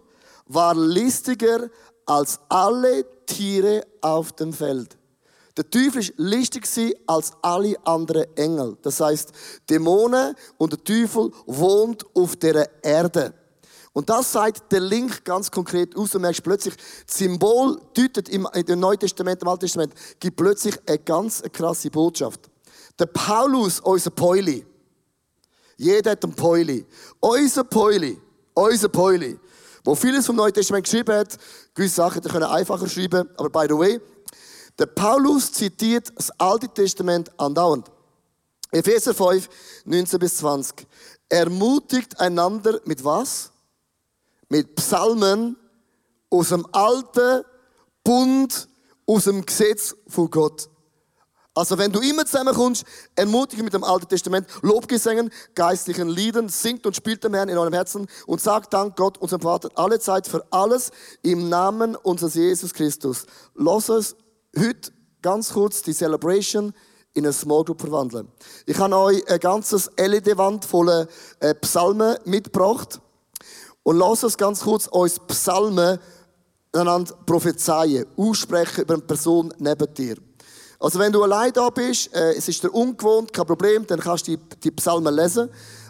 war 0.46 0.76
listiger 0.76 1.70
als 2.06 2.40
alle 2.48 3.06
Tiere 3.26 3.86
auf 4.02 4.32
dem 4.32 4.54
Feld. 4.54 4.98
Der 5.58 5.70
Teufel 5.70 6.02
ist 6.02 6.14
listiger 6.18 6.96
als 7.08 7.32
alle 7.42 7.76
anderen 7.86 8.28
Engel. 8.38 8.78
Das 8.82 9.02
heißt, 9.02 9.32
Dämonen 9.70 10.36
und 10.58 10.72
der 10.72 10.84
Teufel 10.84 11.32
wohnt 11.48 12.06
auf 12.16 12.36
der 12.36 12.70
Erde. 12.84 13.34
Und 13.98 14.12
das 14.12 14.32
sagt 14.32 14.72
der 14.72 14.80
Link 14.80 15.26
ganz 15.26 15.50
konkret 15.50 15.98
aus. 15.98 16.12
Du 16.12 16.20
merkst 16.20 16.44
plötzlich, 16.44 16.76
das 17.08 17.18
Symbol 17.18 17.82
deutet 17.96 18.30
im, 18.30 18.48
im 18.54 18.80
Neuen 18.80 19.00
Testament, 19.00 19.42
im 19.42 19.48
Alten 19.48 19.62
Testament, 19.62 19.92
gibt 20.20 20.38
plötzlich 20.38 20.78
eine 20.86 21.00
ganz 21.00 21.42
krasse 21.52 21.90
Botschaft. 21.90 22.42
Der 23.00 23.08
Paulus, 23.08 23.80
unser 23.80 24.12
Päuli. 24.12 24.64
Jeder 25.78 26.12
hat 26.12 26.24
einen 26.24 26.36
Päuli. 26.36 26.86
Unser 27.20 27.64
Päuli. 27.64 28.22
Unser 28.54 28.90
Päuli. 28.90 29.40
Wo 29.84 29.96
vieles 29.96 30.28
vom 30.28 30.36
Neuen 30.36 30.54
Testament 30.54 30.84
geschrieben 30.84 31.16
hat, 31.16 31.36
gewisse 31.74 31.96
Sachen 31.96 32.22
die 32.22 32.30
können 32.30 32.46
einfacher 32.46 32.88
schreiben, 32.88 33.28
aber 33.36 33.50
by 33.50 33.66
the 33.68 33.80
way, 33.80 34.00
der 34.78 34.86
Paulus 34.86 35.52
zitiert 35.52 36.12
das 36.16 36.30
Alte 36.40 36.70
Testament 36.70 37.32
andauernd. 37.40 37.90
Epheser 38.70 39.16
5, 39.16 39.50
19 39.86 40.20
bis 40.20 40.38
20. 40.38 40.86
Ermutigt 41.30 42.20
einander 42.20 42.80
mit 42.86 43.04
was? 43.04 43.54
Mit 44.50 44.76
Psalmen 44.76 45.58
aus 46.30 46.50
dem 46.50 46.66
alten 46.72 47.44
Bund, 48.04 48.68
aus 49.06 49.26
dem 49.26 49.46
Gesetz 49.46 49.96
von 50.08 50.30
Gott. 50.30 50.70
Also 51.58 51.76
wenn 51.80 51.92
du 51.92 52.00
immer 52.02 52.24
zusammenkommst, 52.24 52.86
ermutige 53.16 53.64
mit 53.64 53.74
dem 53.74 53.84
Alten 53.84 54.08
Testament, 54.08 54.48
Lobgesängen, 54.62 55.32
geistlichen 55.56 56.08
Liedern, 56.08 56.50
singt 56.50 56.86
und 56.86 56.96
spielt 56.96 57.24
dem 57.24 57.34
Herrn 57.34 57.50
in 57.50 57.58
eurem 57.58 57.74
Herzen 57.74 58.06
und 58.28 58.42
sagt 58.42 58.74
Dank 58.74 58.96
Gott, 58.96 59.18
unserem 59.18 59.42
Vater, 59.42 59.72
alle 59.74 60.00
Zeit 60.00 60.28
für 60.28 60.46
alles 60.52 60.92
im 61.24 61.50
Namen 61.50 61.96
unseres 61.96 62.36
Jesus 62.36 62.76
Christus. 62.76 63.26
Lass 63.56 63.90
uns 63.90 64.16
heute 64.56 64.92
ganz 65.24 65.52
kurz 65.52 65.82
die 65.82 65.94
Celebration 65.94 66.74
in 67.16 67.26
eine 67.26 67.34
Small 67.34 67.64
Group 67.64 67.82
verwandeln. 67.82 68.28
Ich 68.68 68.78
habe 68.78 68.96
euch 68.96 69.28
ein 69.28 69.40
ganzes 69.40 69.90
LED-Wand 69.98 70.64
voller 70.64 71.08
äh, 71.40 71.56
Psalmen 71.56 72.18
mitgebracht. 72.26 73.02
Und 73.88 73.96
lass 74.00 74.22
uns 74.22 74.36
ganz 74.38 74.64
kurz 74.64 74.88
uns 74.88 75.18
Psalmen 75.18 75.98
einander 76.74 77.16
prophezeien, 77.26 78.06
aussprechen 78.18 78.82
über 78.82 78.96
eine 78.96 79.04
Person 79.04 79.54
neben 79.60 79.94
dir. 79.94 80.18
Also 80.78 81.00
wenn 81.00 81.14
du 81.14 81.24
allein 81.24 81.54
da 81.54 81.70
bist, 81.70 82.14
äh, 82.14 82.34
es 82.34 82.50
ist 82.50 82.62
dir 82.62 82.70
ungewohnt, 82.70 83.32
kein 83.32 83.46
Problem, 83.46 83.88
dann 83.88 84.02
kannst 84.02 84.28
du 84.28 84.36
die, 84.36 84.44
die 84.62 84.72
Psalmen 84.72 85.16
lesen. 85.16 85.48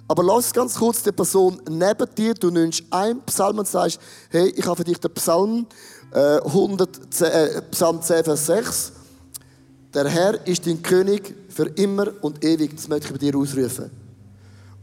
Aber 0.08 0.22
lass 0.22 0.54
ganz 0.54 0.76
kurz 0.76 1.02
die 1.02 1.12
Person 1.12 1.60
neben 1.68 2.08
dir, 2.14 2.36
du 2.36 2.52
nimmst 2.52 2.84
einen 2.92 3.20
Psalm 3.22 3.58
und 3.58 3.68
sagst, 3.68 4.00
hey, 4.30 4.50
ich 4.50 4.68
habe 4.68 4.76
für 4.76 4.84
dich 4.84 5.00
den 5.00 5.12
Psalm, 5.16 5.66
äh, 6.14 6.38
110, 6.42 7.28
äh, 7.28 7.62
Psalm 7.72 8.00
10, 8.00 8.24
Vers 8.24 8.46
6. 8.46 8.92
Der 9.96 10.08
Herr 10.08 10.46
ist 10.46 10.68
dein 10.68 10.84
König 10.84 11.34
für 11.50 11.66
immer 11.70 12.10
und 12.22 12.46
ewig. 12.46 12.76
Das 12.76 12.88
möchte 12.90 13.08
ich 13.08 13.14
bei 13.14 13.18
dir 13.18 13.36
ausrufen. 13.36 13.90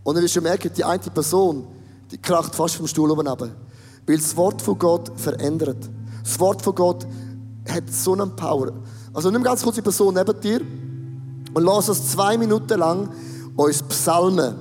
Und 0.03 0.17
dann 0.17 0.25
wirst 0.25 0.35
du 0.35 0.41
merken, 0.41 0.73
die 0.77 0.83
eine 0.83 0.99
Person, 0.99 1.69
die 2.11 2.19
kracht 2.19 2.55
fast 2.55 2.77
vom 2.77 2.87
Stuhl 2.87 3.11
oben 3.11 3.27
runter. 3.27 3.51
Weil 4.07 4.19
das 4.19 4.37
Wort 4.37 4.61
von 4.61 4.79
Gott 4.79 5.13
verändert. 5.17 5.89
Das 6.23 6.39
Wort 6.41 6.63
von 6.63 6.75
Gott 6.75 7.07
hat 7.69 7.91
so 7.91 8.13
eine 8.13 8.27
Power. 8.27 8.73
Also 9.13 9.31
nimm 9.31 9.43
ganz 9.43 9.63
kurz 9.63 9.77
die 9.77 9.83
Person 9.83 10.15
neben 10.15 10.41
dir 10.41 10.61
und 11.55 11.63
lass 11.63 11.89
uns 11.89 12.11
zwei 12.11 12.37
Minuten 12.37 12.79
lang 12.79 13.09
uns 13.57 13.83
Psalmen, 13.83 14.57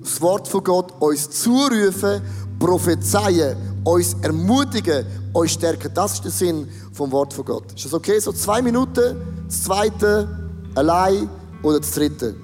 das 0.00 0.20
Wort 0.20 0.46
von 0.46 0.62
Gott 0.62 0.92
uns 1.00 1.28
zurufen, 1.30 2.22
prophezeien, 2.58 3.56
uns 3.84 4.14
ermutigen, 4.22 5.04
uns 5.32 5.52
stärken. 5.52 5.90
Das 5.92 6.14
ist 6.14 6.24
der 6.24 6.30
Sinn 6.30 6.68
vom 6.92 7.10
Wort 7.10 7.32
von 7.32 7.44
Gott. 7.44 7.72
Ist 7.74 7.86
das 7.86 7.94
okay? 7.94 8.18
So 8.20 8.32
zwei 8.32 8.62
Minuten, 8.62 9.16
das 9.46 9.64
zweite, 9.64 10.28
allein 10.74 11.28
oder 11.62 11.80
das 11.80 11.92
dritte. 11.92 12.36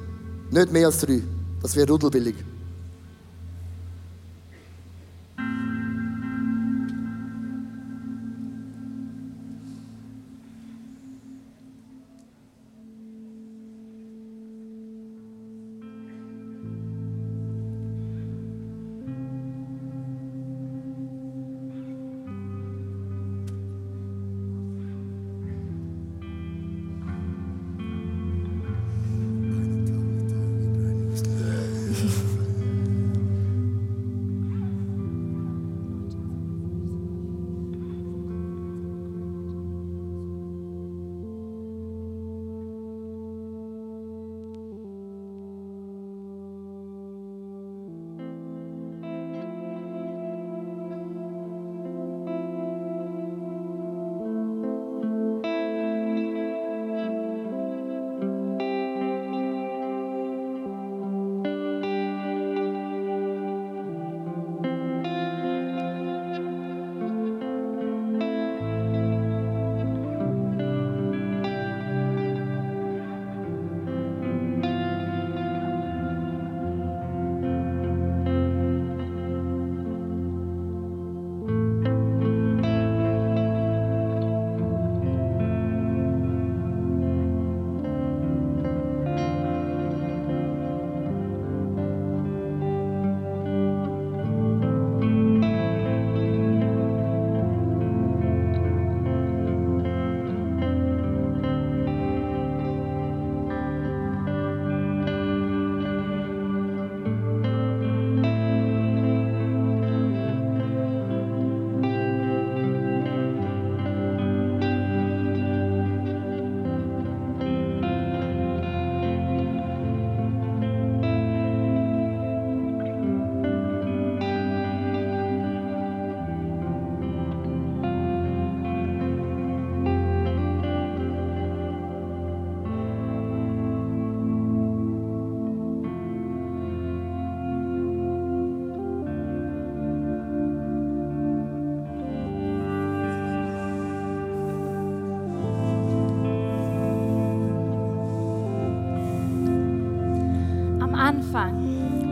Nicht 0.51 0.73
mehr 0.73 0.87
als 0.87 0.99
drei. 0.99 1.23
Das 1.63 1.77
wäre 1.77 1.89
rudelbillig. 1.89 2.35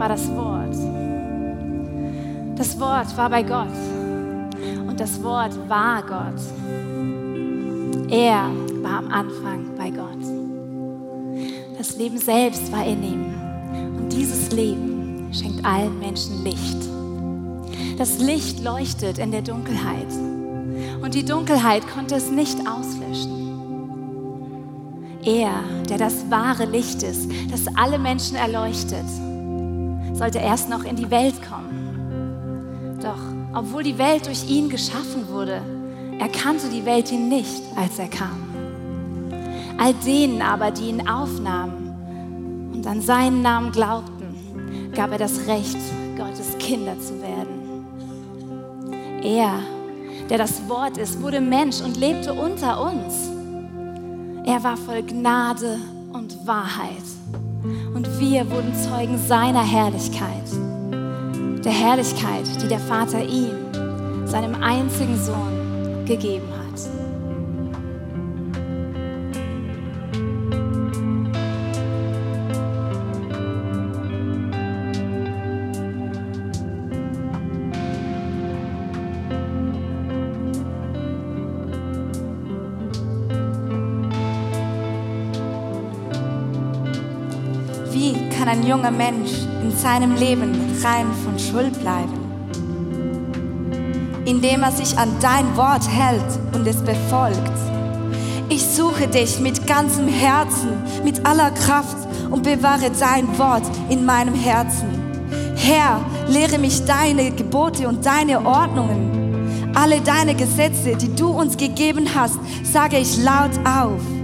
War 0.01 0.09
das 0.09 0.35
Wort. 0.35 0.75
Das 2.57 2.81
Wort 2.81 3.15
war 3.19 3.29
bei 3.29 3.43
Gott 3.43 3.69
und 4.89 4.99
das 4.99 5.23
Wort 5.23 5.53
war 5.69 6.03
Gott. 6.03 6.41
Er 8.11 8.51
war 8.83 8.99
am 9.01 9.13
Anfang 9.13 9.67
bei 9.77 9.91
Gott. 9.91 10.25
Das 11.77 11.99
Leben 11.99 12.17
selbst 12.17 12.73
war 12.73 12.87
in 12.87 13.03
ihm 13.03 13.35
und 13.99 14.11
dieses 14.11 14.51
Leben 14.53 15.29
schenkt 15.33 15.67
allen 15.67 15.99
Menschen 15.99 16.45
Licht. 16.45 16.79
Das 17.99 18.21
Licht 18.21 18.65
leuchtet 18.65 19.19
in 19.19 19.33
der 19.33 19.43
Dunkelheit 19.43 20.09
und 21.03 21.13
die 21.13 21.27
Dunkelheit 21.27 21.87
konnte 21.87 22.15
es 22.15 22.31
nicht 22.31 22.57
auslöschen. 22.61 23.39
Er, 25.27 25.53
der 25.91 25.99
das 25.99 26.31
wahre 26.31 26.65
Licht 26.65 27.03
ist, 27.03 27.31
das 27.51 27.67
alle 27.77 27.99
Menschen 27.99 28.37
erleuchtet, 28.37 29.05
sollte 30.21 30.39
erst 30.39 30.69
noch 30.69 30.85
in 30.85 30.97
die 30.97 31.11
Welt 31.11 31.37
kommen. 31.49 32.99
Doch 33.03 33.57
obwohl 33.59 33.83
die 33.83 33.97
Welt 33.97 34.27
durch 34.27 34.51
ihn 34.51 34.69
geschaffen 34.69 35.27
wurde, 35.29 35.63
erkannte 36.19 36.69
die 36.69 36.85
Welt 36.85 37.11
ihn 37.11 37.31
nicht, 37.31 37.63
als 37.75 37.99
er 37.99 38.09
kam. 38.09 38.39
All 39.79 39.95
denen 39.95 40.43
aber, 40.43 40.73
die 40.73 40.91
ihn 40.91 41.09
aufnahmen 41.09 42.71
und 42.75 42.87
an 42.87 43.01
seinen 43.01 43.41
Namen 43.41 43.73
glaubten, 43.73 44.91
gab 44.95 45.11
er 45.11 45.19
das 45.19 45.47
Recht, 45.47 45.79
Gottes 46.19 46.59
Kinder 46.59 47.01
zu 47.01 47.15
werden. 47.23 47.87
Er, 49.23 49.55
der 50.29 50.37
das 50.37 50.69
Wort 50.69 50.99
ist, 50.99 51.23
wurde 51.23 51.41
Mensch 51.41 51.81
und 51.81 51.97
lebte 51.97 52.35
unter 52.35 52.79
uns. 52.79 53.31
Er 54.45 54.63
war 54.63 54.77
voll 54.77 55.03
Gnade 55.03 55.79
und 56.13 56.47
Wahrheit. 56.47 57.20
Und 57.95 58.07
wir 58.21 58.51
wurden 58.51 58.75
Zeugen 58.75 59.19
seiner 59.19 59.65
Herrlichkeit. 59.65 60.45
Der 61.65 61.73
Herrlichkeit, 61.73 62.47
die 62.63 62.69
der 62.69 62.79
Vater 62.79 63.23
ihm, 63.23 64.27
seinem 64.27 64.63
einzigen 64.63 65.17
Sohn, 65.19 66.05
gegeben 66.07 66.49
hat. 66.53 66.60
Ein 88.51 88.67
junger 88.67 88.91
Mensch 88.91 89.31
in 89.63 89.71
seinem 89.77 90.17
Leben 90.17 90.53
rein 90.83 91.07
von 91.25 91.39
Schuld 91.39 91.79
bleiben? 91.79 92.19
Indem 94.25 94.65
er 94.65 94.73
sich 94.73 94.99
an 94.99 95.09
dein 95.21 95.57
Wort 95.57 95.89
hält 95.89 96.41
und 96.53 96.67
es 96.67 96.83
befolgt. 96.83 97.53
Ich 98.49 98.67
suche 98.67 99.07
dich 99.07 99.39
mit 99.39 99.69
ganzem 99.69 100.09
Herzen, 100.09 100.83
mit 101.05 101.25
aller 101.25 101.53
Kraft 101.53 101.97
und 102.29 102.43
bewahre 102.43 102.91
dein 102.99 103.39
Wort 103.39 103.63
in 103.89 104.05
meinem 104.05 104.35
Herzen. 104.35 104.89
Herr, 105.55 106.01
lehre 106.27 106.59
mich 106.59 106.85
deine 106.85 107.31
Gebote 107.31 107.87
und 107.87 108.05
deine 108.05 108.45
Ordnungen. 108.45 109.71
Alle 109.77 110.01
deine 110.01 110.35
Gesetze, 110.35 110.97
die 110.97 111.15
du 111.15 111.29
uns 111.29 111.57
gegeben 111.57 112.09
hast, 112.17 112.41
sage 112.65 112.99
ich 112.99 113.17
laut 113.23 113.53
auf. 113.65 114.20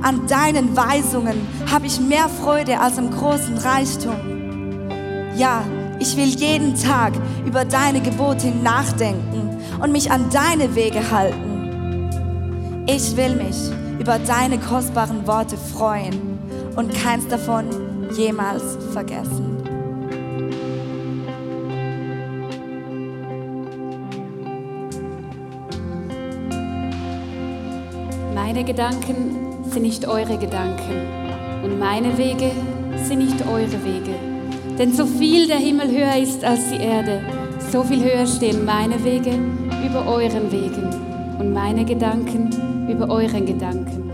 An 0.00 0.26
deinen 0.28 0.76
Weisungen 0.76 1.46
habe 1.70 1.86
ich 1.86 2.00
mehr 2.00 2.28
Freude 2.28 2.78
als 2.78 2.98
im 2.98 3.10
großen 3.10 3.58
Reichtum. 3.58 4.14
Ja, 5.36 5.62
ich 5.98 6.16
will 6.16 6.28
jeden 6.28 6.76
Tag 6.76 7.12
über 7.44 7.64
deine 7.64 8.00
Gebote 8.00 8.48
nachdenken 8.48 9.58
und 9.82 9.90
mich 9.90 10.10
an 10.10 10.30
deine 10.30 10.74
Wege 10.76 11.10
halten. 11.10 12.10
Ich 12.86 13.16
will 13.16 13.34
mich 13.34 13.56
über 13.98 14.18
deine 14.20 14.58
kostbaren 14.58 15.26
Worte 15.26 15.56
freuen 15.56 16.38
und 16.76 16.94
keins 16.94 17.26
davon 17.26 17.66
jemals 18.16 18.62
vergessen. 18.92 19.56
Meine 28.34 28.64
Gedanken 28.64 29.47
sind 29.70 29.82
nicht 29.82 30.06
eure 30.06 30.38
Gedanken 30.38 31.62
und 31.62 31.78
meine 31.78 32.16
Wege 32.16 32.50
sind 33.04 33.18
nicht 33.18 33.46
eure 33.46 33.84
Wege. 33.84 34.14
Denn 34.78 34.92
so 34.92 35.06
viel 35.06 35.46
der 35.46 35.58
Himmel 35.58 35.90
höher 35.90 36.16
ist 36.16 36.44
als 36.44 36.70
die 36.70 36.82
Erde, 36.82 37.20
so 37.70 37.82
viel 37.82 38.02
höher 38.02 38.26
stehen 38.26 38.64
meine 38.64 39.04
Wege 39.04 39.38
über 39.84 40.06
euren 40.06 40.50
Wegen 40.50 40.88
und 41.38 41.52
meine 41.52 41.84
Gedanken 41.84 42.88
über 42.88 43.10
euren 43.10 43.44
Gedanken. 43.44 44.10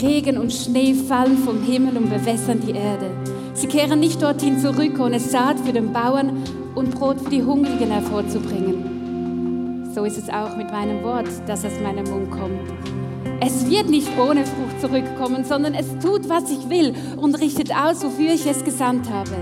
Regen 0.00 0.38
und 0.38 0.52
Schnee 0.52 0.94
fallen 0.94 1.38
vom 1.38 1.62
Himmel 1.62 1.96
und 1.96 2.10
bewässern 2.10 2.60
die 2.66 2.72
Erde. 2.72 3.10
Sie 3.54 3.68
kehren 3.68 4.00
nicht 4.00 4.20
dorthin 4.22 4.58
zurück, 4.58 4.98
ohne 4.98 5.20
Saat 5.20 5.60
für 5.60 5.72
den 5.72 5.92
Bauern 5.92 6.42
und 6.74 6.90
Brot 6.90 7.20
für 7.20 7.30
die 7.30 7.44
Hungrigen 7.44 7.90
hervorzubringen. 7.90 9.90
So 9.94 10.04
ist 10.04 10.18
es 10.18 10.30
auch 10.30 10.56
mit 10.56 10.70
meinem 10.70 11.04
Wort, 11.04 11.28
das 11.46 11.64
aus 11.64 11.78
meinem 11.82 12.10
Mund 12.10 12.30
kommt. 12.30 13.01
Es 13.44 13.68
wird 13.68 13.90
nicht 13.90 14.08
ohne 14.16 14.46
Frucht 14.46 14.80
zurückkommen, 14.80 15.44
sondern 15.44 15.74
es 15.74 15.88
tut, 15.98 16.28
was 16.28 16.48
ich 16.48 16.70
will 16.70 16.94
und 17.16 17.34
richtet 17.40 17.74
aus, 17.74 18.04
wofür 18.04 18.34
ich 18.34 18.46
es 18.46 18.62
gesandt 18.62 19.10
habe. 19.10 19.32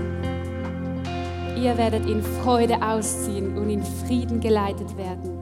Ihr 1.61 1.77
werdet 1.77 2.09
in 2.09 2.23
Freude 2.23 2.81
ausziehen 2.81 3.55
und 3.55 3.69
in 3.69 3.83
Frieden 4.07 4.39
geleitet 4.39 4.97
werden. 4.97 5.37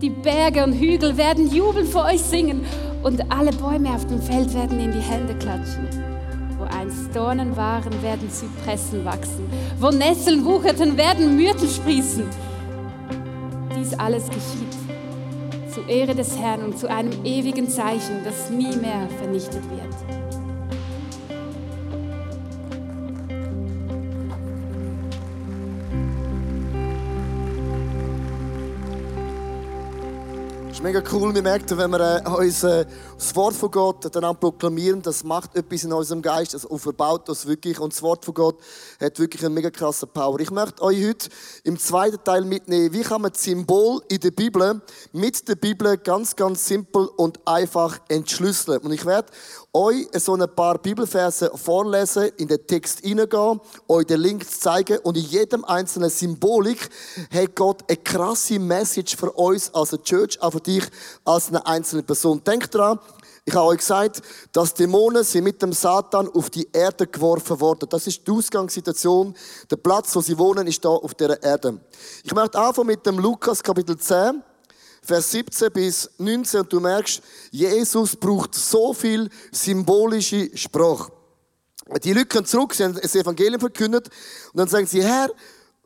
Die 0.00 0.08
Berge 0.08 0.64
und 0.64 0.72
Hügel 0.72 1.18
werden 1.18 1.52
jubeln 1.52 1.86
vor 1.86 2.06
euch 2.06 2.22
singen 2.22 2.64
und 3.02 3.30
alle 3.30 3.52
Bäume 3.52 3.90
auf 3.90 4.06
dem 4.06 4.22
Feld 4.22 4.54
werden 4.54 4.80
in 4.80 4.92
die 4.92 5.00
Hände 5.00 5.34
klatschen. 5.34 5.86
Wo 6.56 6.64
einst 6.64 7.14
Dornen 7.14 7.54
waren, 7.58 7.92
werden 8.02 8.30
Zypressen 8.30 9.04
wachsen. 9.04 9.44
Wo 9.78 9.90
Nesseln 9.90 10.46
wucherten, 10.46 10.96
werden 10.96 11.36
Myrten 11.36 11.68
sprießen. 11.68 12.24
Dies 13.76 13.92
alles 13.98 14.28
geschieht 14.28 14.87
Ehre 15.88 16.14
des 16.14 16.38
Herrn 16.38 16.62
und 16.62 16.78
zu 16.78 16.88
einem 16.88 17.12
ewigen 17.24 17.68
Zeichen, 17.68 18.22
das 18.24 18.50
nie 18.50 18.76
mehr 18.76 19.08
vernichtet 19.18 19.62
wird. 19.70 20.07
Ist 30.78 30.84
mega 30.84 31.02
cool. 31.12 31.34
Wir 31.34 31.42
merken, 31.42 31.76
wenn 31.76 31.90
wir 31.90 32.22
äh, 32.24 32.28
uns, 32.28 32.62
äh, 32.62 32.86
das 33.16 33.34
Wort 33.34 33.54
von 33.54 33.68
Gott 33.68 34.14
dann 34.14 34.38
proklamieren, 34.38 35.02
das 35.02 35.24
macht 35.24 35.56
etwas 35.56 35.82
in 35.82 35.92
unserem 35.92 36.22
Geist, 36.22 36.54
das 36.54 36.68
verbaut 36.76 37.28
das 37.28 37.46
wirklich. 37.46 37.80
Und 37.80 37.92
das 37.92 38.00
Wort 38.00 38.24
von 38.24 38.32
Gott 38.32 38.60
hat 39.00 39.18
wirklich 39.18 39.44
eine 39.44 39.52
mega 39.52 39.70
krasse 39.70 40.06
Power. 40.06 40.38
Ich 40.38 40.52
möchte 40.52 40.80
euch 40.80 41.04
heute 41.04 41.30
im 41.64 41.80
zweiten 41.80 42.22
Teil 42.22 42.42
mitnehmen, 42.44 42.92
wie 42.92 43.00
kann 43.00 43.22
man 43.22 43.32
das 43.32 43.42
Symbol 43.42 44.02
in 44.08 44.20
der 44.20 44.30
Bibel 44.30 44.80
mit 45.12 45.48
der 45.48 45.56
Bibel 45.56 45.96
ganz, 45.96 46.36
ganz 46.36 46.68
simpel 46.68 47.08
und 47.16 47.44
einfach 47.44 47.98
entschlüsseln. 48.08 48.78
Und 48.78 48.92
ich 48.92 49.04
werde 49.04 49.32
euch 49.78 50.08
so 50.14 50.34
ein 50.34 50.44
paar 50.56 50.76
Bibelverse 50.78 51.52
vorlesen, 51.54 52.32
in 52.36 52.48
den 52.48 52.66
Text 52.66 53.00
hineingehen, 53.00 53.60
euch 53.86 54.06
den 54.06 54.20
Link 54.20 54.44
zeigen 54.50 54.98
und 54.98 55.16
in 55.16 55.22
jedem 55.22 55.64
einzelnen 55.64 56.10
Symbolik 56.10 56.90
hat 57.32 57.54
Gott 57.54 57.84
eine 57.88 57.96
krasse 57.98 58.58
Message 58.58 59.16
für 59.16 59.30
uns 59.30 59.72
als 59.72 59.94
eine 59.94 60.02
Church, 60.02 60.42
auch 60.42 60.50
für 60.50 60.60
dich 60.60 60.84
als 61.24 61.48
eine 61.48 61.64
einzelne 61.64 62.02
Person. 62.02 62.42
Denkt 62.42 62.74
dran, 62.74 62.98
ich 63.44 63.54
habe 63.54 63.66
euch 63.66 63.78
gesagt, 63.78 64.20
dass 64.52 64.74
Dämonen 64.74 65.22
sind 65.22 65.44
mit 65.44 65.62
dem 65.62 65.72
Satan 65.72 66.28
auf 66.28 66.50
die 66.50 66.68
Erde 66.72 67.06
geworfen 67.06 67.60
worden. 67.60 67.88
Das 67.88 68.06
ist 68.08 68.26
die 68.26 68.32
Ausgangssituation. 68.32 69.32
Der 69.70 69.76
Platz, 69.76 70.14
wo 70.16 70.20
sie 70.20 70.36
wohnen, 70.36 70.66
ist 70.66 70.84
da 70.84 70.88
auf 70.88 71.14
der 71.14 71.40
Erde. 71.40 71.80
Ich 72.24 72.34
möchte 72.34 72.58
anfangen 72.58 72.88
mit 72.88 73.06
dem 73.06 73.18
Lukas 73.20 73.62
Kapitel 73.62 73.96
10. 73.96 74.42
Vers 75.08 75.30
17 75.30 75.72
bis 75.72 76.10
19 76.18 76.60
und 76.60 76.70
du 76.70 76.80
merkst, 76.80 77.22
Jesus 77.50 78.14
braucht 78.14 78.54
so 78.54 78.92
viel 78.92 79.30
symbolische 79.50 80.54
Sprache. 80.54 81.10
Die 82.04 82.12
kommen 82.26 82.44
zurück, 82.44 82.74
sie 82.74 82.84
haben 82.84 82.92
das 82.92 83.14
Evangelium 83.14 83.58
verkündet 83.58 84.10
und 84.52 84.58
dann 84.58 84.68
sagen 84.68 84.86
sie, 84.86 85.02
Herr, 85.02 85.30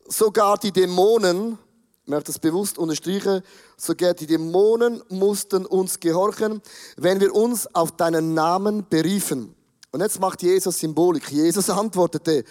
sogar 0.08 0.58
die 0.58 0.72
Dämonen, 0.72 1.56
ich 2.02 2.08
möchte 2.08 2.32
das 2.32 2.40
bewusst 2.40 2.78
unterstreichen, 2.78 3.42
sogar 3.76 4.12
die 4.14 4.26
Dämonen 4.26 5.00
mussten 5.08 5.66
uns 5.66 6.00
gehorchen, 6.00 6.60
wenn 6.96 7.20
wir 7.20 7.32
uns 7.32 7.72
auf 7.76 7.92
deinen 7.92 8.34
Namen 8.34 8.84
beriefen. 8.90 9.54
Und 9.92 10.00
jetzt 10.00 10.18
macht 10.18 10.42
Jesus 10.42 10.80
Symbolik. 10.80 11.30
Jesus 11.30 11.70
antwortete, 11.70 12.42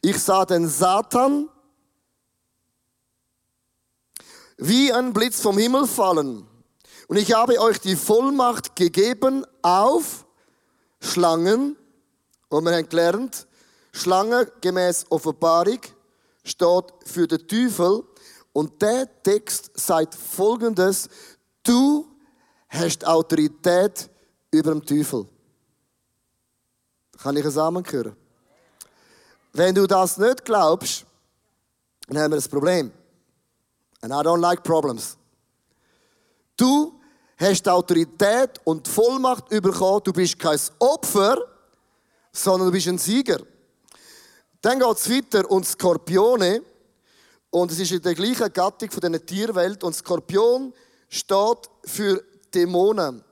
ich 0.00 0.16
sah 0.16 0.44
den 0.44 0.68
Satan 0.68 1.48
wie 4.60 4.92
ein 4.92 5.12
Blitz 5.12 5.40
vom 5.40 5.58
Himmel 5.58 5.86
fallen. 5.86 6.46
Und 7.08 7.16
ich 7.16 7.32
habe 7.32 7.60
euch 7.60 7.80
die 7.80 7.96
Vollmacht 7.96 8.76
gegeben 8.76 9.44
auf 9.62 10.26
Schlangen, 11.00 11.76
und 12.48 12.64
wir 12.64 12.72
haben 12.72 12.88
gelernt, 12.88 13.46
Schlange 13.92 14.50
gemäß 14.60 15.06
Offenbarung 15.08 15.80
steht 16.44 16.84
für 17.04 17.26
den 17.26 17.46
Teufel. 17.46 18.04
Und 18.52 18.82
der 18.82 19.08
Text 19.22 19.70
sagt 19.74 20.14
folgendes. 20.14 21.08
Du 21.62 22.06
hast 22.68 23.06
Autorität 23.06 24.10
über 24.50 24.72
den 24.72 24.84
Teufel. 24.84 25.26
Kann 27.22 27.36
ich 27.36 27.44
es 27.44 27.56
Amen 27.56 27.84
hören? 27.88 28.16
Wenn 29.52 29.74
du 29.74 29.86
das 29.86 30.16
nicht 30.18 30.44
glaubst, 30.44 31.04
dann 32.08 32.18
haben 32.18 32.32
wir 32.32 32.38
ein 32.38 32.50
Problem. 32.50 32.92
And 34.02 34.12
I 34.12 34.22
don't 34.22 34.40
like 34.40 34.62
problems. 34.62 35.16
Du 36.56 37.00
hast 37.36 37.68
Autorität 37.68 38.60
und 38.64 38.86
Vollmacht 38.86 39.48
bekommen. 39.48 40.00
Du 40.04 40.12
bist 40.12 40.38
kein 40.38 40.58
Opfer, 40.78 41.38
sondern 42.32 42.68
du 42.68 42.72
bist 42.72 42.88
ein 42.88 42.98
Sieger. 42.98 43.40
Dann 44.60 44.78
geht 44.78 44.96
es 44.96 45.10
weiter 45.10 45.50
und 45.50 45.66
Skorpione. 45.66 46.62
Und 47.50 47.72
es 47.72 47.80
ist 47.80 47.92
in 47.92 48.02
der 48.02 48.14
gleichen 48.14 48.52
Gattung 48.52 48.90
von 48.90 49.00
dieser 49.00 49.24
Tierwelt. 49.24 49.82
Und 49.82 49.94
Skorpion 49.94 50.72
steht 51.08 51.70
für 51.84 52.22
Dämonen. 52.54 53.24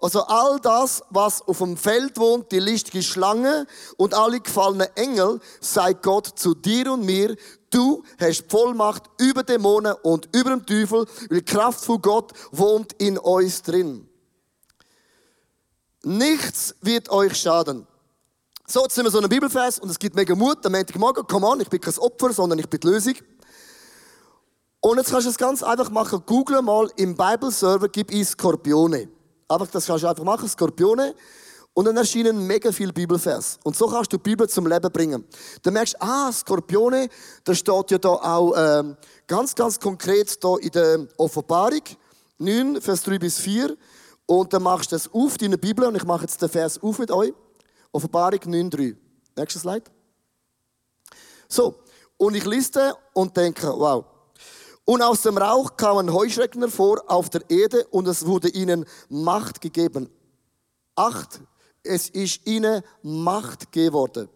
Also 0.00 0.22
all 0.22 0.60
das, 0.60 1.02
was 1.10 1.42
auf 1.42 1.58
dem 1.58 1.76
Feld 1.76 2.18
wohnt, 2.18 2.52
die 2.52 2.60
listige 2.60 3.02
Schlange 3.02 3.66
und 3.96 4.14
alle 4.14 4.40
gefallenen 4.40 4.86
Engel, 4.94 5.40
sagt 5.60 6.04
Gott 6.04 6.38
zu 6.38 6.54
dir 6.54 6.92
und 6.92 7.04
mir, 7.04 7.36
du 7.70 8.04
hast 8.20 8.48
Vollmacht 8.48 9.04
über 9.18 9.42
Dämonen 9.42 9.94
und 10.02 10.28
über 10.36 10.50
den 10.50 10.64
Teufel, 10.64 11.04
weil 11.28 11.40
die 11.40 11.44
Kraft 11.44 11.84
von 11.84 12.00
Gott 12.00 12.32
wohnt 12.52 12.92
in 12.94 13.18
uns 13.18 13.62
drin. 13.62 14.08
Nichts 16.04 16.76
wird 16.80 17.10
euch 17.10 17.36
schaden. 17.36 17.84
So, 18.68 18.82
jetzt 18.82 18.94
sind 18.94 19.04
wir 19.04 19.10
so 19.10 19.18
einem 19.18 19.28
Bibelfest 19.28 19.80
und 19.80 19.90
es 19.90 19.98
gibt 19.98 20.14
mega 20.14 20.34
Mut 20.36 20.64
am 20.64 20.72
Montagmorgen, 20.72 21.24
komm 21.26 21.44
an, 21.44 21.60
ich 21.60 21.68
bin 21.68 21.80
kein 21.80 21.98
Opfer, 21.98 22.32
sondern 22.32 22.60
ich 22.60 22.68
bin 22.68 22.78
die 22.78 22.86
Lösung. 22.86 23.14
Und 24.80 24.98
jetzt 24.98 25.10
kannst 25.10 25.26
du 25.26 25.30
es 25.30 25.38
ganz 25.38 25.64
einfach 25.64 25.90
machen. 25.90 26.22
Google 26.24 26.62
mal 26.62 26.88
im 26.96 27.16
Bible-Server, 27.16 27.88
gib 27.88 28.12
ein 28.12 28.24
Skorpione. 28.24 29.08
Einfach, 29.48 29.66
das 29.68 29.86
kannst 29.86 30.04
du 30.04 30.08
einfach 30.08 30.24
machen, 30.24 30.48
Skorpione. 30.48 31.14
Und 31.72 31.84
dann 31.84 31.96
erscheinen 31.96 32.46
mega 32.46 32.72
viele 32.72 32.92
Bibelvers. 32.92 33.58
Und 33.62 33.76
so 33.76 33.86
kannst 33.86 34.12
du 34.12 34.16
die 34.16 34.22
Bibel 34.22 34.48
zum 34.48 34.66
Leben 34.66 34.90
bringen. 34.90 35.24
Dann 35.62 35.74
merkst 35.74 35.94
du, 35.94 36.02
ah, 36.02 36.32
Skorpione, 36.32 37.08
da 37.44 37.54
steht 37.54 37.90
ja 37.92 37.98
da 37.98 38.08
auch 38.08 38.52
ähm, 38.56 38.96
ganz, 39.26 39.54
ganz 39.54 39.78
konkret 39.78 40.42
da 40.42 40.56
in 40.56 40.70
der 40.70 41.06
Offenbarung 41.16 41.82
9, 42.38 42.80
Vers 42.80 43.04
3 43.04 43.18
bis 43.18 43.38
4. 43.38 43.76
Und 44.26 44.52
dann 44.52 44.62
machst 44.62 44.92
du 44.92 44.96
das 44.96 45.12
auf, 45.12 45.38
deine 45.38 45.56
Bibel, 45.56 45.86
und 45.86 45.94
ich 45.94 46.04
mache 46.04 46.22
jetzt 46.22 46.42
den 46.42 46.48
Vers 46.48 46.82
auf 46.82 46.98
mit 46.98 47.10
euch. 47.10 47.32
Offenbarung 47.92 48.40
9, 48.44 48.70
3. 48.70 48.96
Nächstes 49.36 49.62
Slide. 49.62 49.84
So, 51.48 51.76
und 52.16 52.34
ich 52.34 52.44
lese 52.44 52.94
und 53.14 53.36
denke, 53.36 53.68
wow, 53.68 54.04
und 54.88 55.02
aus 55.02 55.20
dem 55.20 55.36
Rauch 55.36 55.76
kamen 55.76 56.14
Heuschrecken 56.14 56.62
hervor 56.62 57.02
auf 57.08 57.28
der 57.28 57.42
Erde 57.50 57.86
und 57.90 58.08
es 58.08 58.24
wurde 58.24 58.48
ihnen 58.48 58.86
Macht 59.10 59.60
gegeben. 59.60 60.08
Acht, 60.96 61.42
es 61.82 62.08
ist 62.08 62.46
ihnen 62.46 62.82
Macht 63.02 63.70
geworden. 63.70 64.30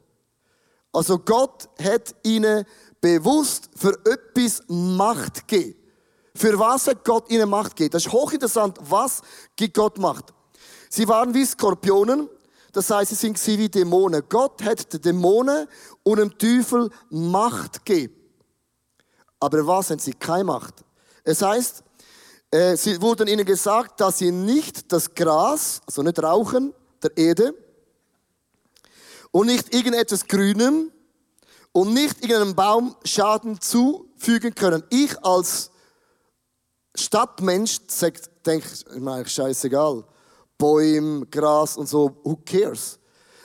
Also 0.92 1.18
Gott 1.18 1.70
hat 1.82 2.14
ihnen 2.22 2.66
bewusst 3.00 3.70
für 3.76 3.98
etwas 4.04 4.62
Macht 4.68 5.48
gegeben. 5.48 5.74
Für 6.34 6.58
was 6.58 6.86
hat 6.86 7.02
Gott 7.02 7.30
ihnen 7.30 7.48
Macht 7.48 7.74
gegeben? 7.74 7.92
Das 7.92 8.04
ist 8.04 8.12
hochinteressant. 8.12 8.76
Was 8.82 9.22
gibt 9.56 9.72
Gott 9.72 9.96
Macht? 9.96 10.34
Sie 10.90 11.08
waren 11.08 11.32
wie 11.32 11.46
Skorpionen, 11.46 12.28
das 12.72 12.90
heißt, 12.90 13.08
sie 13.08 13.14
sind 13.14 13.46
wie 13.46 13.70
Dämonen. 13.70 14.22
Gott 14.28 14.62
hat 14.62 14.92
den 14.92 15.00
Dämonen 15.00 15.66
und 16.02 16.18
dem 16.18 16.36
Teufel 16.36 16.90
Macht 17.08 17.86
gegeben. 17.86 18.21
Aber 19.42 19.66
was 19.66 19.90
haben 19.90 19.98
sie 19.98 20.14
keine 20.14 20.44
Macht? 20.44 20.84
Es 21.24 21.42
heißt, 21.42 21.82
äh, 22.52 22.76
sie 22.76 23.02
wurden 23.02 23.26
ihnen 23.26 23.44
gesagt, 23.44 24.00
dass 24.00 24.18
sie 24.18 24.30
nicht 24.30 24.92
das 24.92 25.12
Gras, 25.12 25.80
also 25.84 26.02
nicht 26.02 26.22
rauchen, 26.22 26.72
der 27.02 27.16
Erde, 27.16 27.52
und 29.32 29.48
nicht 29.48 29.74
irgendetwas 29.74 30.28
Grünem 30.28 30.92
und 31.72 31.92
nicht 31.92 32.22
irgendeinem 32.22 32.54
Baum 32.54 32.94
Schaden 33.04 33.60
zufügen 33.60 34.54
können. 34.54 34.84
Ich 34.90 35.18
als 35.24 35.72
Stadtmensch 36.94 37.80
denke, 38.46 38.68
ich 38.94 39.00
meine, 39.00 39.28
scheißegal. 39.28 40.04
Bäume, 40.56 41.26
Gras 41.26 41.76
und 41.76 41.88
so, 41.88 42.16
who 42.22 42.38
cares? 42.46 42.96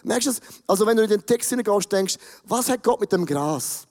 Merkst 0.04 0.28
du 0.28 0.32
das? 0.32 0.42
Also 0.68 0.86
wenn 0.86 0.96
du 0.96 1.02
in 1.02 1.10
den 1.10 1.26
Text 1.26 1.50
hineingehst, 1.50 1.92
denkst, 1.92 2.18
was 2.44 2.70
hat 2.70 2.84
Gott 2.84 3.02
mit 3.02 3.12
dem 3.12 3.26
Gras? 3.26 3.87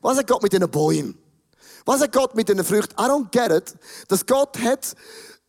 Was 0.00 0.18
hat 0.18 0.26
Gott 0.26 0.42
mit 0.42 0.52
den 0.52 0.68
Bäumen? 0.70 1.18
Was 1.84 2.00
hat 2.00 2.12
Gott 2.12 2.34
mit 2.34 2.48
den 2.48 2.62
Früchten? 2.64 2.94
I 2.94 3.04
don't 3.04 3.30
get 3.30 3.50
it. 3.50 3.74
Dass 4.08 4.24
Gott 4.24 4.58
hat 4.58 4.94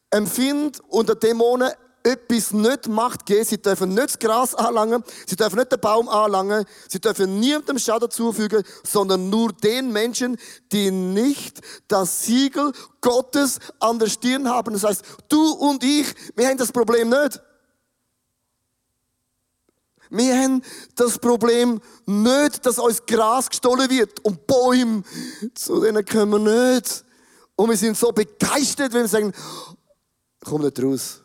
empfindet 0.10 0.82
unter 0.90 1.16
Dämonen 1.16 1.72
etwas 2.04 2.52
nicht 2.52 2.88
Macht 2.88 3.26
geben. 3.26 3.46
Sie 3.46 3.62
dürfen 3.62 3.90
nicht 3.90 4.04
das 4.04 4.20
Gras 4.20 4.56
anlangen, 4.56 5.04
sie 5.28 5.36
dürfen 5.36 5.58
nicht 5.58 5.72
den 5.72 5.80
Baum 5.80 6.10
anlangen, 6.10 6.66
sie 6.88 7.00
dürfen 7.00 7.40
niemandem 7.40 7.78
Schaden 7.78 8.10
zufügen, 8.10 8.64
sondern 8.84 9.30
nur 9.30 9.54
den 9.54 9.92
Menschen, 9.92 10.38
die 10.72 10.92
nicht 10.92 11.60
das 11.88 12.24
Siegel 12.26 12.72
Gottes 13.02 13.60
an 13.80 14.00
der 14.00 14.08
Stirn 14.08 14.50
haben. 14.50 14.74
Das 14.74 14.84
heißt, 14.84 15.04
du 15.30 15.52
und 15.54 15.84
ich, 15.84 16.08
wir 16.36 16.48
haben 16.48 16.58
das 16.58 16.72
Problem 16.72 17.10
nicht. 17.10 17.40
Wir 20.12 20.38
haben 20.38 20.62
das 20.96 21.18
Problem 21.18 21.80
nicht, 22.06 22.66
dass 22.66 22.78
uns 22.78 23.06
Gras 23.06 23.50
gestohlen 23.50 23.90
wird 23.90 24.20
und 24.26 24.46
Bäume, 24.46 25.04
zu 25.54 25.80
denen 25.80 26.06
kommen 26.06 26.44
wir 26.44 26.74
nicht. 26.74 27.06
Und 27.56 27.70
wir 27.70 27.78
sind 27.78 27.96
so 27.96 28.12
begeistert, 28.12 28.92
wenn 28.92 29.04
wir 29.04 29.08
sagen, 29.08 29.32
komm 30.44 30.64
nicht 30.64 30.84
raus. 30.84 31.22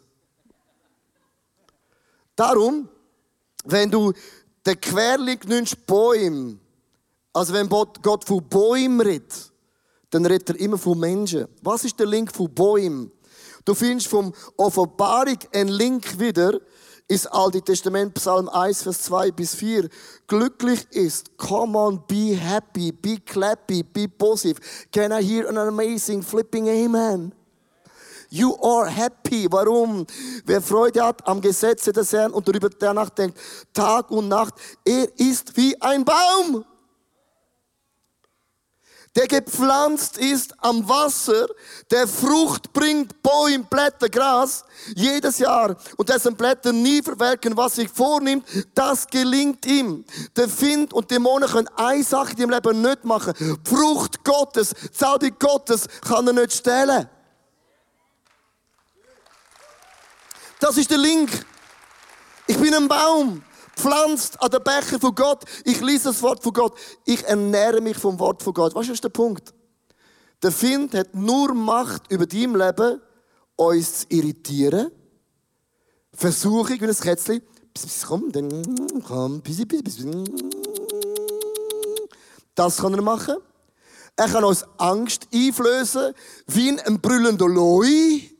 Darum, 2.36 2.88
wenn 3.64 3.90
du 3.90 4.12
den 4.64 4.80
Querling 4.80 5.40
nimmst, 5.46 5.84
Bäume, 5.84 6.58
also 7.32 7.54
wenn 7.54 7.68
Gott 7.68 8.24
von 8.24 8.48
Bäumen 8.48 9.00
redet, 9.00 9.50
dann 10.10 10.24
redet 10.26 10.50
er 10.50 10.60
immer 10.60 10.78
von 10.78 10.96
Menschen. 11.00 11.48
Was 11.60 11.82
ist 11.82 11.98
der 11.98 12.06
Link 12.06 12.32
von 12.32 12.54
Bäumen? 12.54 13.10
Du 13.64 13.74
findest 13.74 14.06
vom 14.06 14.32
Offenbarung 14.56 15.38
einen 15.52 15.70
Link 15.70 16.20
wieder, 16.20 16.60
ist 17.08 17.26
Alte 17.32 17.62
Testament, 17.62 18.14
Psalm 18.14 18.48
1, 18.48 18.82
Vers 18.82 19.02
2 19.02 19.30
bis 19.30 19.54
4. 19.54 19.88
Glücklich 20.26 20.86
ist, 20.90 21.36
come 21.38 21.78
on, 21.78 22.02
be 22.06 22.36
happy, 22.36 22.90
be 22.90 23.18
clappy, 23.24 23.82
be 23.82 24.08
positive. 24.08 24.60
Can 24.90 25.12
I 25.12 25.22
hear 25.22 25.48
an 25.48 25.56
amazing 25.56 26.22
flipping 26.22 26.68
amen? 26.68 27.32
You 28.28 28.56
are 28.60 28.90
happy. 28.90 29.46
Warum? 29.50 30.04
Wer 30.44 30.60
Freude 30.60 31.04
hat 31.04 31.26
am 31.28 31.40
Gesetze 31.40 31.92
des 31.92 32.12
Herrn 32.12 32.32
und 32.32 32.48
darüber 32.48 32.68
nachdenkt, 32.92 33.38
Tag 33.72 34.10
und 34.10 34.26
Nacht, 34.26 34.54
er 34.84 35.08
ist 35.18 35.56
wie 35.56 35.80
ein 35.80 36.04
Baum 36.04 36.64
der 39.16 39.26
gepflanzt 39.26 40.18
ist 40.18 40.54
am 40.58 40.86
Wasser, 40.86 41.48
der 41.90 42.06
Frucht 42.06 42.72
bringt, 42.74 43.22
Bäume, 43.22 43.64
Blätter, 43.64 44.10
Gras, 44.10 44.64
jedes 44.94 45.38
Jahr 45.38 45.74
und 45.96 46.08
dessen 46.10 46.36
Blätter 46.36 46.72
nie 46.72 47.02
verwelken, 47.02 47.56
was 47.56 47.76
sich 47.76 47.88
vornimmt, 47.88 48.46
das 48.74 49.06
gelingt 49.06 49.64
ihm. 49.64 50.04
Der 50.36 50.50
Find 50.50 50.92
und 50.92 51.10
Dämonen 51.10 51.48
können 51.48 51.68
eine 51.76 52.04
Sache 52.04 52.34
ihrem 52.36 52.50
Leben 52.50 52.82
nicht 52.82 53.04
machen. 53.04 53.32
Frucht 53.64 54.22
Gottes, 54.22 54.74
Zauber 54.92 55.30
Gottes 55.30 55.88
kann 56.06 56.26
er 56.26 56.34
nicht 56.34 56.52
stehlen. 56.52 57.08
Das 60.60 60.76
ist 60.76 60.90
der 60.90 60.98
Link. 60.98 61.30
Ich 62.46 62.58
bin 62.58 62.74
ein 62.74 62.86
Baum 62.86 63.42
pflanzt 63.76 64.42
an 64.42 64.50
den 64.50 64.62
Becher 64.62 64.98
von 64.98 65.14
Gott. 65.14 65.44
Ich 65.64 65.80
lese 65.80 66.04
das 66.04 66.22
Wort 66.22 66.42
von 66.42 66.52
Gott. 66.52 66.78
Ich 67.04 67.22
ernähre 67.24 67.80
mich 67.80 67.96
vom 67.96 68.18
Wort 68.18 68.42
von 68.42 68.54
Gott. 68.54 68.74
Was 68.74 68.88
ist 68.88 69.04
der 69.04 69.10
Punkt? 69.10 69.52
Der 70.42 70.52
Find 70.52 70.94
hat 70.94 71.14
nur 71.14 71.54
Macht 71.54 72.10
über 72.10 72.26
dein 72.26 72.54
Leben, 72.54 73.00
uns 73.56 74.00
zu 74.00 74.06
irritieren. 74.10 74.90
Versuchung, 76.12 76.80
wie 76.80 76.86
ein 76.86 76.94
Kätzchen. 76.94 77.42
Komm, 78.06 78.32
dann 78.32 79.02
komm. 79.06 79.42
Das 82.54 82.76
kann 82.78 82.94
er 82.94 83.02
machen. 83.02 83.36
Er 84.16 84.28
kann 84.28 84.44
uns 84.44 84.64
Angst 84.78 85.28
einflößen, 85.32 86.14
wie 86.46 86.80
ein 86.80 87.00
brüllender 87.00 87.48
Loi. 87.48 88.30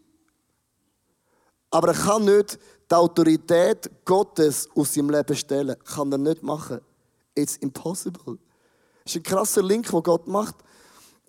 Aber 1.71 1.89
er 1.89 1.95
kann 1.95 2.25
nicht 2.25 2.59
die 2.91 2.95
Autorität 2.95 3.91
Gottes 4.05 4.69
aus 4.75 4.95
seinem 4.95 5.11
Leben 5.11 5.37
stellen. 5.37 5.77
Kann 5.85 6.13
er 6.13 6.19
nicht 6.19 6.43
machen. 6.43 6.81
It's 7.35 7.57
impossible. 7.57 8.39
Das 9.05 9.15
ist 9.15 9.17
ein 9.17 9.23
krasser 9.23 9.63
Link, 9.63 9.91
den 9.91 10.03
Gott 10.03 10.27
macht. 10.27 10.57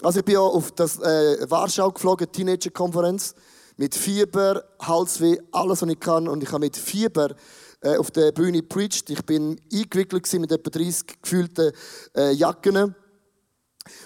Also 0.02 0.20
ich 0.20 0.26
bin 0.26 0.36
ja 0.36 0.41
auf 0.41 0.72
das 0.72 1.00
äh, 1.00 1.50
Warschau 1.50 1.91
geflogen, 1.91 2.32
Teenager-Konferenz, 2.32 3.34
mit 3.78 3.96
Fieber, 3.96 4.63
Halsweh, 4.80 5.38
alles, 5.52 5.82
was 5.82 5.89
ich 5.89 6.00
kann. 6.00 6.28
Und 6.28 6.43
ich 6.43 6.50
habe 6.52 6.65
mit 6.65 6.78
Fieber 6.78 7.36
äh, 7.82 7.98
auf 7.98 8.12
der 8.12 8.32
Bühne 8.32 8.62
preached. 8.63 9.10
Ich 9.10 9.24
bin 9.26 9.60
eingewickelt 9.72 10.32
mit 10.34 10.52
etwa 10.52 10.70
30 10.70 11.22
gefühlten 11.22 11.72
äh, 12.15 12.32
Jacken. 12.32 12.96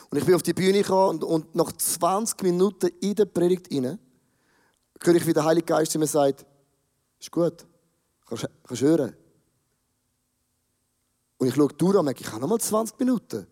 Und 0.10 0.18
ich 0.18 0.26
bin 0.26 0.36
auf 0.36 0.44
die 0.44 0.54
Bühne 0.54 0.82
gekommen 0.82 1.22
und, 1.22 1.24
und 1.24 1.56
nach 1.56 1.72
20 1.72 2.42
Minuten 2.44 2.90
in 3.02 3.16
der 3.16 3.26
Predigt 3.26 3.72
rein, 3.72 3.98
höre 5.04 5.16
ich, 5.16 5.26
wie 5.26 5.34
der 5.34 5.46
Heilige 5.46 5.66
Geist 5.66 5.98
mir 5.98 6.08
sagt, 6.08 6.46
ist 7.22 7.32
gut, 7.32 7.66
kannst, 8.28 8.48
kannst 8.64 8.82
hören. 8.82 9.16
Und 11.38 11.48
ich 11.48 11.56
schaue 11.56 11.70
durch 11.70 11.96
und 11.96 12.06
merke, 12.06 12.22
ich 12.22 12.32
habe 12.32 12.42
noch 12.42 12.50
mal 12.50 12.60
20 12.60 13.00
Minuten. 13.00 13.48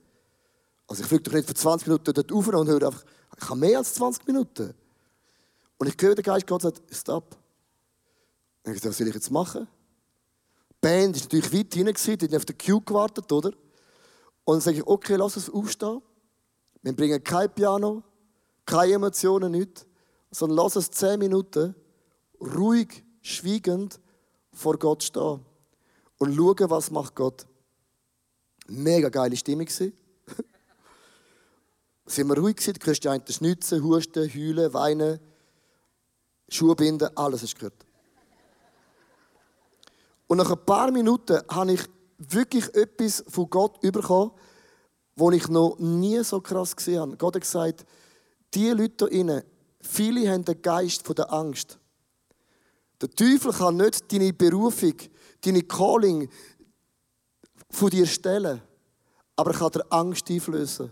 Also 0.88 1.04
ich 1.04 1.08
fliege 1.08 1.24
doch 1.24 1.34
nicht 1.34 1.48
für 1.48 1.54
20 1.54 1.88
Minuten 1.88 2.14
dort 2.14 2.32
rauf 2.32 2.48
und 2.48 2.68
höre 2.68 2.88
einfach, 2.88 3.04
ich 3.38 3.50
habe 3.50 3.60
mehr 3.60 3.78
als 3.78 3.94
20 3.94 4.28
Minuten. 4.28 4.74
Und 5.78 5.88
ich 5.88 5.96
höre 6.00 6.16
den 6.16 6.24
Geist 6.24 6.48
Gott 6.48 6.64
sagt, 6.64 6.82
stop. 6.92 7.38
Und 8.64 8.74
ich 8.74 8.80
sage, 8.80 8.90
was 8.90 8.98
soll 8.98 9.08
ich 9.08 9.14
jetzt 9.14 9.32
machen? 9.32 9.68
Die 10.72 10.76
Band 10.82 11.16
war 11.16 11.22
natürlich 11.24 11.54
weit 11.54 11.74
hinten, 11.74 12.28
die 12.28 12.28
haben 12.28 12.36
auf 12.36 12.46
den 12.46 12.58
Cue 12.58 12.82
gewartet, 12.82 13.32
oder? 13.32 13.50
Und 14.46 14.56
dann 14.56 14.62
sage 14.62 14.78
ich, 14.78 14.88
okay, 14.88 15.16
lass 15.16 15.38
uns 15.38 15.50
aufstehen. 15.50 16.02
Wir 16.82 16.96
bringen 16.96 17.24
kein 17.24 17.54
Piano, 17.54 18.04
keine 18.66 18.94
Emotionen, 18.94 19.52
nichts, 19.52 19.86
sondern 20.32 20.58
lass 20.58 20.76
uns 20.76 20.90
10 20.92 21.20
Minuten 21.20 21.76
ruhig, 22.40 23.04
schweigend 23.22 24.00
vor 24.52 24.78
Gott 24.78 25.04
stehen 25.04 25.46
und 26.18 26.36
schauen, 26.36 26.70
was 26.70 26.92
macht 26.92 27.16
Gott. 27.16 27.46
Mega 28.68 29.10
geile 29.10 29.36
Stimmung 29.36 29.66
gewesen. 29.66 29.94
sind 32.06 32.28
wir 32.28 32.38
ruhig 32.38 32.58
gewesen, 32.58 32.74
du 32.74 32.92
die 32.92 33.10
einen 33.10 33.28
schnitzen, 33.28 33.84
husten, 33.84 34.30
heulen, 34.34 34.74
weinen, 34.74 35.20
Schuhe 36.50 36.76
binden, 36.76 37.10
alles 37.16 37.42
du 37.42 37.56
gehört. 37.56 37.86
Und 40.28 40.38
nach 40.38 40.52
ein 40.52 40.66
paar 40.66 40.92
Minuten 40.92 41.42
habe 41.50 41.74
ich 41.74 41.82
wirklich 42.18 42.74
etwas 42.76 43.24
von 43.28 43.50
Gott 43.50 43.82
bekommen, 43.82 44.32
was 45.16 45.36
ich 45.36 45.48
noch 45.48 45.78
nie 45.80 46.24
so 46.24 46.40
krass 46.42 46.76
gesehen 46.76 47.00
habe. 47.00 47.18
Gott 47.18 47.36
hat 47.36 47.42
gesagt, 47.42 47.86
die 48.54 48.70
Leute 48.70 49.08
hier 49.08 49.20
innen, 49.20 49.44
viele 49.82 50.32
haben 50.32 50.46
den 50.46 50.62
Geist 50.62 51.04
der 51.18 51.34
Angst. 51.34 51.79
Der 53.02 53.10
Teufel 53.10 53.54
kann 53.54 53.78
nicht 53.78 54.12
deine 54.12 54.34
Berufung, 54.34 54.96
deine 55.42 55.64
Calling 55.64 56.30
von 57.70 57.90
dir 57.90 58.06
stellen, 58.06 58.62
aber 59.36 59.52
er 59.52 59.58
kann 59.58 59.72
dir 59.72 59.86
Angst 59.90 60.30
einflößen. 60.30 60.92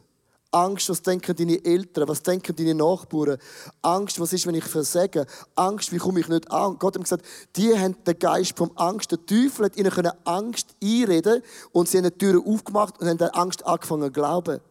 Angst, 0.52 0.89
was 0.89 1.02
denken 1.02 1.36
deine 1.36 1.63
Eltern, 1.63 2.08
was 2.08 2.24
denken 2.24 2.56
deine 2.56 2.74
Nachbarn. 2.76 3.38
Angst, 3.82 4.20
was 4.20 4.34
ist, 4.34 4.48
wenn 4.48 4.56
ich 4.56 4.63
versage. 4.63 5.26
Angst, 5.56 5.91
wie 5.91 5.98
komme 5.98 6.22
ich 6.22 6.30
nicht 6.30 6.50
an. 6.50 6.78
Gott 6.80 6.96
hat 6.96 7.04
gesagt, 7.04 7.26
die 7.56 7.78
haben 7.78 8.02
den 8.06 8.17
Geist 8.17 8.58
vom 8.58 8.72
Angst. 8.76 9.12
Der 9.12 9.26
Teufel 9.26 9.65
hat 9.65 9.76
ihnen 9.76 9.91
Angst 10.24 10.76
einreden 10.82 11.43
und 11.72 11.89
sie 11.89 11.98
haben 11.98 12.06
die 12.06 12.17
Türen 12.17 12.46
aufgemacht 12.46 13.00
und 13.00 13.08
haben 13.08 13.17
der 13.17 13.36
Angst 13.36 13.65
angefangen 13.65 14.06
zu 14.06 14.12
glauben. 14.12 14.62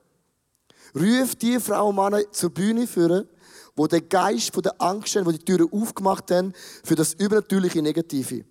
Ruf 0.94 1.35
die 1.35 1.61
Frau 1.61 1.88
und 1.88 1.96
Männer 1.96 2.31
zur 2.33 2.51
Bühne 2.51 2.87
führen, 2.87 3.29
wo 3.76 3.86
der 3.86 4.00
Geist 4.00 4.52
von 4.52 4.62
der 4.62 4.80
Angst 4.80 5.14
wo 5.24 5.30
die 5.30 5.38
Türen 5.38 5.70
aufgemacht 5.70 6.30
haben 6.30 6.52
für 6.82 6.96
das 6.96 7.12
übernatürliche 7.14 7.82
Negative. 7.82 8.44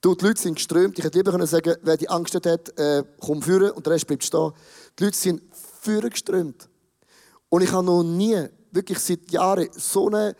Du, 0.00 0.14
die 0.14 0.26
Leute 0.26 0.42
sind 0.42 0.56
geströmt. 0.56 0.98
Ich 0.98 1.04
hätte 1.04 1.16
lieber 1.16 1.46
sagen 1.46 1.76
wer 1.80 1.96
die 1.96 2.10
Angst 2.10 2.34
hat, 2.34 2.78
äh, 2.78 3.04
komm 3.20 3.40
führen 3.40 3.70
und 3.70 3.86
der 3.86 3.94
Rest 3.94 4.06
bleibt 4.06 4.24
stehen. 4.24 4.52
Die 4.98 5.04
Leute 5.04 5.16
sind 5.16 5.42
geströmt. 6.10 6.68
Und 7.48 7.62
ich 7.62 7.72
habe 7.72 7.86
noch 7.86 8.02
nie, 8.02 8.48
wirklich 8.70 8.98
seit 8.98 9.30
Jahren, 9.30 9.68
so 9.72 10.08
eine 10.08 10.34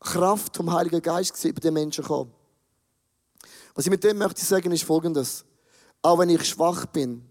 Kraft 0.00 0.56
vom 0.56 0.72
Heiligen 0.72 1.00
Geist 1.00 1.32
gesehen 1.32 1.54
bei 1.54 1.60
den 1.60 1.74
Menschen 1.74 2.04
kommen. 2.04 2.32
Was 3.74 3.86
ich 3.86 3.90
mit 3.90 4.02
dem 4.02 4.18
möchte 4.18 4.44
sagen, 4.44 4.72
ist 4.72 4.84
folgendes. 4.84 5.44
Auch 6.02 6.18
wenn 6.18 6.30
ich 6.30 6.44
schwach 6.44 6.86
bin, 6.86 7.24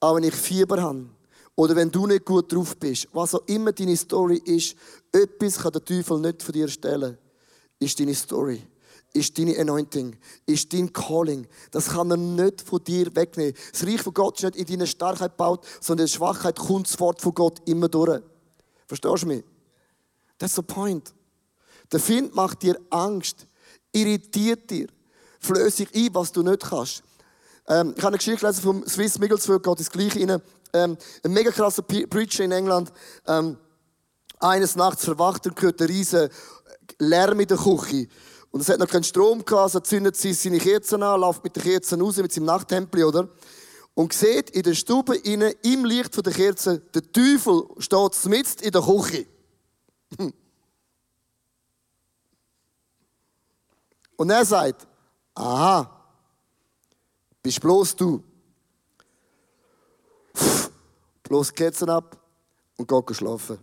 auch 0.00 0.16
wenn 0.16 0.24
ich 0.24 0.34
Fieber 0.34 0.82
habe, 0.82 1.08
oder 1.56 1.76
wenn 1.76 1.90
du 1.90 2.06
nicht 2.06 2.24
gut 2.24 2.52
drauf 2.52 2.76
bist, 2.76 3.08
was 3.12 3.34
auch 3.34 3.46
immer 3.46 3.72
deine 3.72 3.96
Story 3.96 4.40
ist, 4.44 4.74
etwas 5.12 5.58
kann 5.58 5.72
der 5.72 5.84
Teufel 5.84 6.18
nicht 6.18 6.42
von 6.42 6.52
dir 6.52 6.68
stellen, 6.68 7.18
ist 7.78 8.00
deine 8.00 8.14
Story 8.14 8.62
ist 9.14 9.38
deine 9.38 9.58
Anointing, 9.58 10.16
ist 10.46 10.72
dein 10.72 10.92
Calling. 10.92 11.46
Das 11.70 11.88
kann 11.88 12.10
er 12.10 12.16
nicht 12.16 12.62
von 12.62 12.82
dir 12.82 13.14
wegnehmen. 13.14 13.54
Das 13.70 13.86
Reich 13.86 14.00
von 14.00 14.14
Gott 14.14 14.38
ist 14.38 14.44
nicht 14.44 14.56
in 14.56 14.66
deiner 14.66 14.86
Starkheit 14.86 15.32
gebaut, 15.32 15.66
sondern 15.80 16.06
in 16.06 16.10
der 16.10 16.16
Schwachheit 16.16 16.58
kommt 16.58 16.88
das 16.88 16.98
Wort 17.00 17.20
von 17.20 17.34
Gott 17.34 17.60
immer 17.68 17.88
durch. 17.88 18.22
Verstehst 18.86 19.22
du 19.22 19.26
mich? 19.26 19.44
That's 20.38 20.54
the 20.54 20.62
point. 20.62 21.12
Der 21.90 22.00
Find 22.00 22.34
macht 22.34 22.62
dir 22.62 22.78
Angst, 22.90 23.46
irritiert 23.92 24.70
dir, 24.70 24.88
flößt 25.40 25.76
sich 25.76 25.94
ein, 25.94 26.14
was 26.14 26.32
du 26.32 26.42
nicht 26.42 26.62
kannst. 26.62 27.02
Ähm, 27.68 27.94
ich 27.96 28.02
habe 28.02 28.08
eine 28.08 28.18
Geschichte 28.18 28.40
gelesen 28.40 28.62
vom 28.62 28.86
Swiss 28.86 29.18
Migglesworth, 29.18 29.62
geht 29.62 29.80
das 29.80 29.90
Gleiche 29.90 30.20
rein. 30.20 30.42
Ähm, 30.72 30.96
ein 31.22 31.32
mega 31.32 31.50
krasser 31.50 31.82
Preacher 31.82 32.44
in 32.44 32.52
England. 32.52 32.92
Ähm, 33.26 33.58
eines 34.38 34.74
Nachts 34.76 35.04
verwacht 35.04 35.46
und 35.46 35.60
hört 35.60 35.80
einen 35.80 35.90
riesen 35.90 36.28
Lärm 36.98 37.40
in 37.40 37.46
der 37.46 37.58
Küche. 37.58 38.08
Und 38.50 38.60
es 38.60 38.68
hat 38.68 38.78
noch 38.78 38.88
keinen 38.88 39.04
Strom 39.04 39.44
gehabt, 39.44 39.62
also 39.62 39.80
zündet 39.80 40.16
sie 40.16 40.34
seine 40.34 40.58
Kerzen 40.58 41.02
an, 41.02 41.20
läuft 41.20 41.42
mit 41.42 41.56
den 41.56 41.62
Kerzen 41.62 42.00
raus, 42.00 42.16
mit 42.16 42.32
seinem 42.32 42.46
Nachttempel, 42.46 43.04
oder? 43.04 43.28
Und 43.94 44.12
sieht 44.12 44.50
in 44.50 44.62
der 44.62 44.74
Stube 44.74 45.16
innen, 45.16 45.54
im 45.62 45.84
Licht 45.84 46.14
der 46.24 46.32
Kerzen, 46.32 46.82
der 46.94 47.12
Teufel 47.12 47.64
steht 47.78 48.24
mitten 48.26 48.64
in 48.64 48.72
der 48.72 48.82
Küche. 48.82 49.26
Und 54.16 54.30
er 54.30 54.44
sagt, 54.44 54.86
aha, 55.34 56.01
bist 57.42 57.60
bloß 57.60 57.96
du. 57.96 58.22
bloß 61.22 61.48
die 61.48 61.54
Kerzen 61.54 61.88
ab 61.88 62.16
und 62.76 62.86
geht 62.86 63.16
schlafen. 63.16 63.58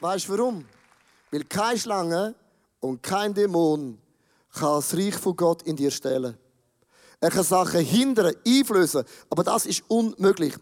Weißt 0.00 0.28
du 0.28 0.32
warum? 0.36 0.68
Weil 1.30 1.44
keine 1.44 1.78
Schlange 1.78 2.34
und 2.80 3.02
kein 3.02 3.32
Dämon 3.32 3.98
kann 4.52 4.76
das 4.76 4.94
Reich 4.94 5.16
von 5.16 5.34
Gott 5.34 5.62
in 5.62 5.76
dir 5.76 5.90
stellen. 5.90 6.36
Er 7.18 7.30
kann 7.30 7.42
Sachen 7.42 7.80
hindern, 7.80 8.34
einflößen, 8.46 9.04
aber 9.30 9.42
das 9.42 9.64
ist 9.64 9.82
unmöglich. 9.88 10.54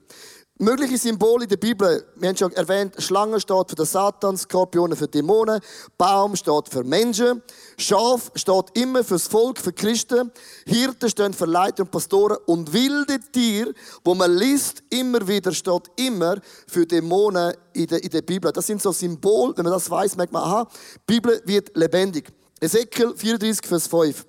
Mögliche 0.60 0.96
Symbole 0.98 1.42
in 1.42 1.48
der 1.48 1.56
Bibel, 1.56 2.06
wir 2.14 2.28
haben 2.28 2.36
schon 2.36 2.52
erwähnt, 2.52 2.94
Schlange 2.98 3.40
steht 3.40 3.70
für 3.70 3.74
den 3.74 3.86
Satan, 3.86 4.36
Skorpione 4.36 4.94
für 4.94 5.08
Dämonen, 5.08 5.58
Baum 5.98 6.36
steht 6.36 6.68
für 6.68 6.84
Menschen, 6.84 7.42
Schaf 7.76 8.30
steht 8.36 8.66
immer 8.74 9.02
fürs 9.02 9.26
Volk, 9.26 9.58
für 9.58 9.72
Christen, 9.72 10.30
Hirten 10.64 11.10
stehen 11.10 11.32
für 11.32 11.46
Leiter 11.46 11.82
und 11.82 11.90
Pastoren 11.90 12.38
und 12.46 12.72
wilde 12.72 13.18
Tier, 13.32 13.74
wo 14.04 14.14
man 14.14 14.32
liest, 14.32 14.84
immer 14.90 15.26
wieder 15.26 15.50
steht 15.50 15.90
immer 15.96 16.36
für 16.68 16.86
Dämonen 16.86 17.54
in 17.72 17.88
der, 17.88 18.04
in 18.04 18.10
der 18.10 18.22
Bibel. 18.22 18.52
Das 18.52 18.68
sind 18.68 18.80
so 18.80 18.92
Symbole, 18.92 19.54
wenn 19.56 19.64
man 19.64 19.72
das 19.72 19.90
weiß, 19.90 20.14
merkt 20.14 20.32
man, 20.32 20.44
aha, 20.44 20.68
die 21.08 21.14
Bibel 21.14 21.42
wird 21.46 21.76
lebendig. 21.76 22.32
Ezekiel 22.60 23.12
34, 23.16 23.66
Vers 23.66 23.88
5. 23.88 24.24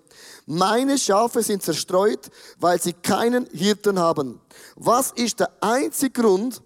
Meine 0.46 0.98
Schafe 0.98 1.42
sind 1.42 1.64
zerstreut, 1.64 2.30
weil 2.60 2.80
sie 2.80 2.94
keinen 2.94 3.48
Hirten 3.48 3.98
haben. 3.98 4.40
Was 4.76 5.12
ist 5.12 5.40
der 5.40 5.52
einzige 5.62 6.22
Grund, 6.22 6.62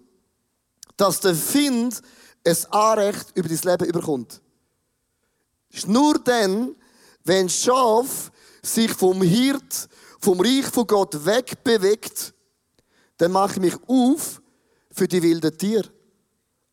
dass 0.96 1.20
der 1.20 1.34
Find 1.34 2.02
es 2.44 2.70
Anrecht 2.70 3.32
über 3.34 3.48
das 3.48 3.64
Leben 3.64 3.86
überkommt? 3.86 4.42
Ist 5.70 5.88
nur 5.88 6.18
dann, 6.18 6.74
wenn 7.24 7.48
Schaf 7.48 8.30
sich 8.62 8.90
vom 8.92 9.22
Hirt, 9.22 9.88
vom 10.20 10.40
Reich 10.40 10.66
von 10.66 10.86
Gott 10.86 11.24
wegbewegt, 11.24 12.34
dann 13.16 13.32
mache 13.32 13.54
ich 13.54 13.60
mich 13.60 13.74
auf 13.86 14.42
für 14.90 15.08
die 15.08 15.22
wilden 15.22 15.56
Tiere. 15.56 15.88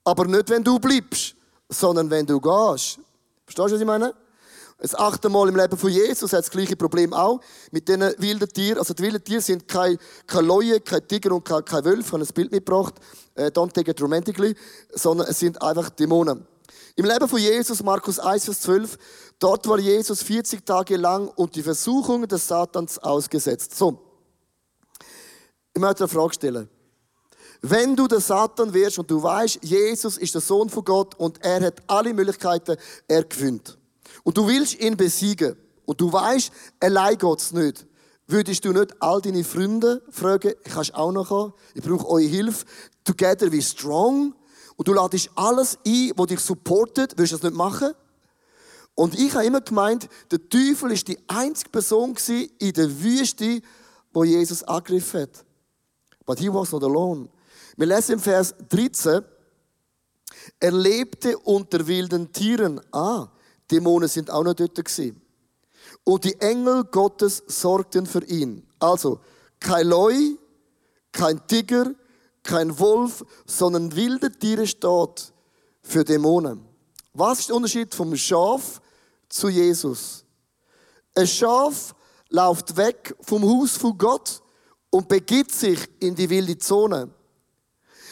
Aber 0.04 0.26
nicht, 0.26 0.50
wenn 0.50 0.64
du 0.64 0.80
bleibst, 0.80 1.36
sondern 1.70 2.10
wenn 2.10 2.26
du 2.26 2.40
gehst. 2.40 3.00
Verstehst 3.46 3.70
du, 3.70 3.74
was 3.74 3.80
ich 3.80 3.86
meine? 3.86 4.14
Das 4.80 4.94
achte 4.94 5.28
Mal 5.30 5.50
im 5.50 5.56
Leben 5.56 5.76
von 5.76 5.90
Jesus 5.90 6.34
hat 6.34 6.42
das 6.42 6.52
gleiche 6.52 6.76
Problem 6.76 7.12
auch 7.12 7.42
mit 7.72 7.88
diesen 7.88 8.14
wilden 8.20 8.48
Tieren. 8.48 8.78
Also 8.78 8.94
die 8.94 9.02
wilden 9.02 9.24
Tiere 9.24 9.42
sind 9.42 9.68
keine, 9.68 9.98
keine 10.28 10.48
Leue, 10.48 10.80
kein 10.82 11.08
Tiger 11.08 11.32
und 11.32 11.44
kein, 11.44 11.66
kein 11.66 11.84
Wölfe. 11.84 12.04
Ich 12.04 12.14
habe 12.14 12.24
ein 12.24 12.34
Bild 12.34 12.52
mitgebracht. 12.52 12.94
Äh, 13.34 13.48
don't 13.48 13.72
take 13.74 13.90
it 13.90 14.00
romantically. 14.00 14.56
Sondern 14.92 15.28
es 15.28 15.40
sind 15.40 15.60
einfach 15.64 15.90
Dämonen. 15.90 16.46
Im 16.96 17.06
Leben 17.06 17.28
von 17.28 17.40
Jesus, 17.40 17.82
Markus 17.82 18.20
1, 18.20 18.46
Vers 18.46 18.62
12, 18.62 18.98
dort 19.40 19.68
war 19.68 19.80
Jesus 19.80 20.22
40 20.22 20.64
Tage 20.64 20.98
lang 20.98 21.28
und 21.30 21.56
die 21.56 21.64
Versuchungen 21.64 22.28
des 22.28 22.48
Satans 22.48 23.00
ausgesetzt. 23.00 23.76
So. 23.76 24.00
Ich 25.74 25.82
möchte 25.82 26.04
eine 26.04 26.08
Frage 26.08 26.34
stellen. 26.36 26.70
Wenn 27.62 27.96
du 27.96 28.08
der 28.08 28.20
Satan 28.20 28.72
wirst 28.74 29.00
und 29.00 29.10
du 29.10 29.22
weißt, 29.22 29.60
Jesus 29.64 30.18
ist 30.18 30.36
der 30.36 30.42
Sohn 30.42 30.70
von 30.70 30.86
Gott 30.86 31.16
und 31.16 31.44
er 31.44 31.62
hat 31.62 31.82
alle 31.88 32.14
Möglichkeiten, 32.14 32.78
er 33.08 33.24
gewinnt 33.24 33.77
und 34.24 34.38
du 34.38 34.48
willst 34.48 34.80
ihn 34.80 34.98
besiegen 34.98 35.56
und 35.86 36.00
du 36.02 36.12
weißt, 36.12 36.52
allein 36.80 37.18
geht's 37.18 37.52
nicht, 37.52 37.86
würdest 38.28 38.66
du 38.66 38.74
nicht 38.74 39.02
all 39.02 39.22
deine 39.22 39.44
Freunde 39.44 40.02
fragen, 40.10 40.54
kannst 40.64 40.94
auch 40.94 41.12
noch 41.12 41.30
kommen? 41.30 41.54
Ich 41.74 41.84
brauche 41.84 42.08
eure 42.08 42.28
Hilfe. 42.28 42.66
Together 43.04 43.52
we 43.52 43.62
strong. 43.62 44.34
und 44.78 44.88
du 44.88 44.94
ladest 44.94 45.30
alles 45.36 45.78
ein, 45.86 46.12
was 46.16 46.28
dich 46.28 46.40
supportet, 46.40 47.14
willst 47.18 47.34
du 47.34 47.38
das 47.38 47.44
nicht 47.44 47.56
machen? 47.56 47.94
Und 48.96 49.18
ich 49.20 49.34
habe 49.34 49.46
immer 49.46 49.62
gemeint, 49.62 50.08
der 50.32 50.48
Teufel 50.50 50.92
ist 50.92 51.08
die 51.08 51.18
einzige 51.28 51.70
Person 51.70 52.16
in 52.60 52.74
der 52.74 53.02
Wüste, 53.02 53.62
wo 54.14 54.24
Jesus 54.24 54.64
angegriffen 54.64 55.22
hat. 55.22 55.46
But 56.26 56.40
he 56.40 56.52
was 56.52 56.72
not 56.72 56.84
alone. 56.84 57.30
Wir 57.76 57.88
lesen 57.88 58.14
im 58.14 58.20
Vers 58.20 58.56
13, 58.70 59.24
er 60.60 60.72
lebte 60.72 61.38
unter 61.38 61.86
wilden 61.86 62.32
Tieren. 62.32 62.82
Ah, 62.92 63.28
Dämonen 63.72 64.08
sind 64.08 64.32
auch 64.32 64.44
noch 64.44 64.54
dort. 64.54 64.80
Und 66.04 66.24
die 66.24 66.40
Engel 66.40 66.86
Gottes 66.86 67.44
sorgten 67.48 68.06
für 68.06 68.24
ihn. 68.26 68.66
Also, 68.80 69.20
kein 69.60 69.88
Leu, 69.88 70.14
kein 71.12 71.46
Tiger, 71.48 71.94
kein 72.44 72.78
Wolf, 72.80 73.26
sondern 73.46 73.96
wilde 73.96 74.32
Tiere 74.32 74.68
steht 74.68 75.34
für 75.82 76.04
Dämonen. 76.04 76.66
Was 77.14 77.40
ist 77.40 77.50
der 77.50 77.56
Unterschied 77.56 77.94
vom 77.94 78.16
Schaf 78.16 78.82
zu 79.28 79.50
Jesus? 79.50 80.24
Ein 81.16 81.28
Schaf 81.28 81.96
läuft 82.30 82.78
weg 82.78 83.16
vom 83.22 83.44
Haus 83.44 83.72
von 83.76 83.98
Gott 83.98 84.42
und 84.90 85.08
begibt 85.08 85.52
sich 85.52 85.80
in 86.00 86.16
die 86.16 86.30
wilde 86.30 86.58
Zone. 86.58 87.10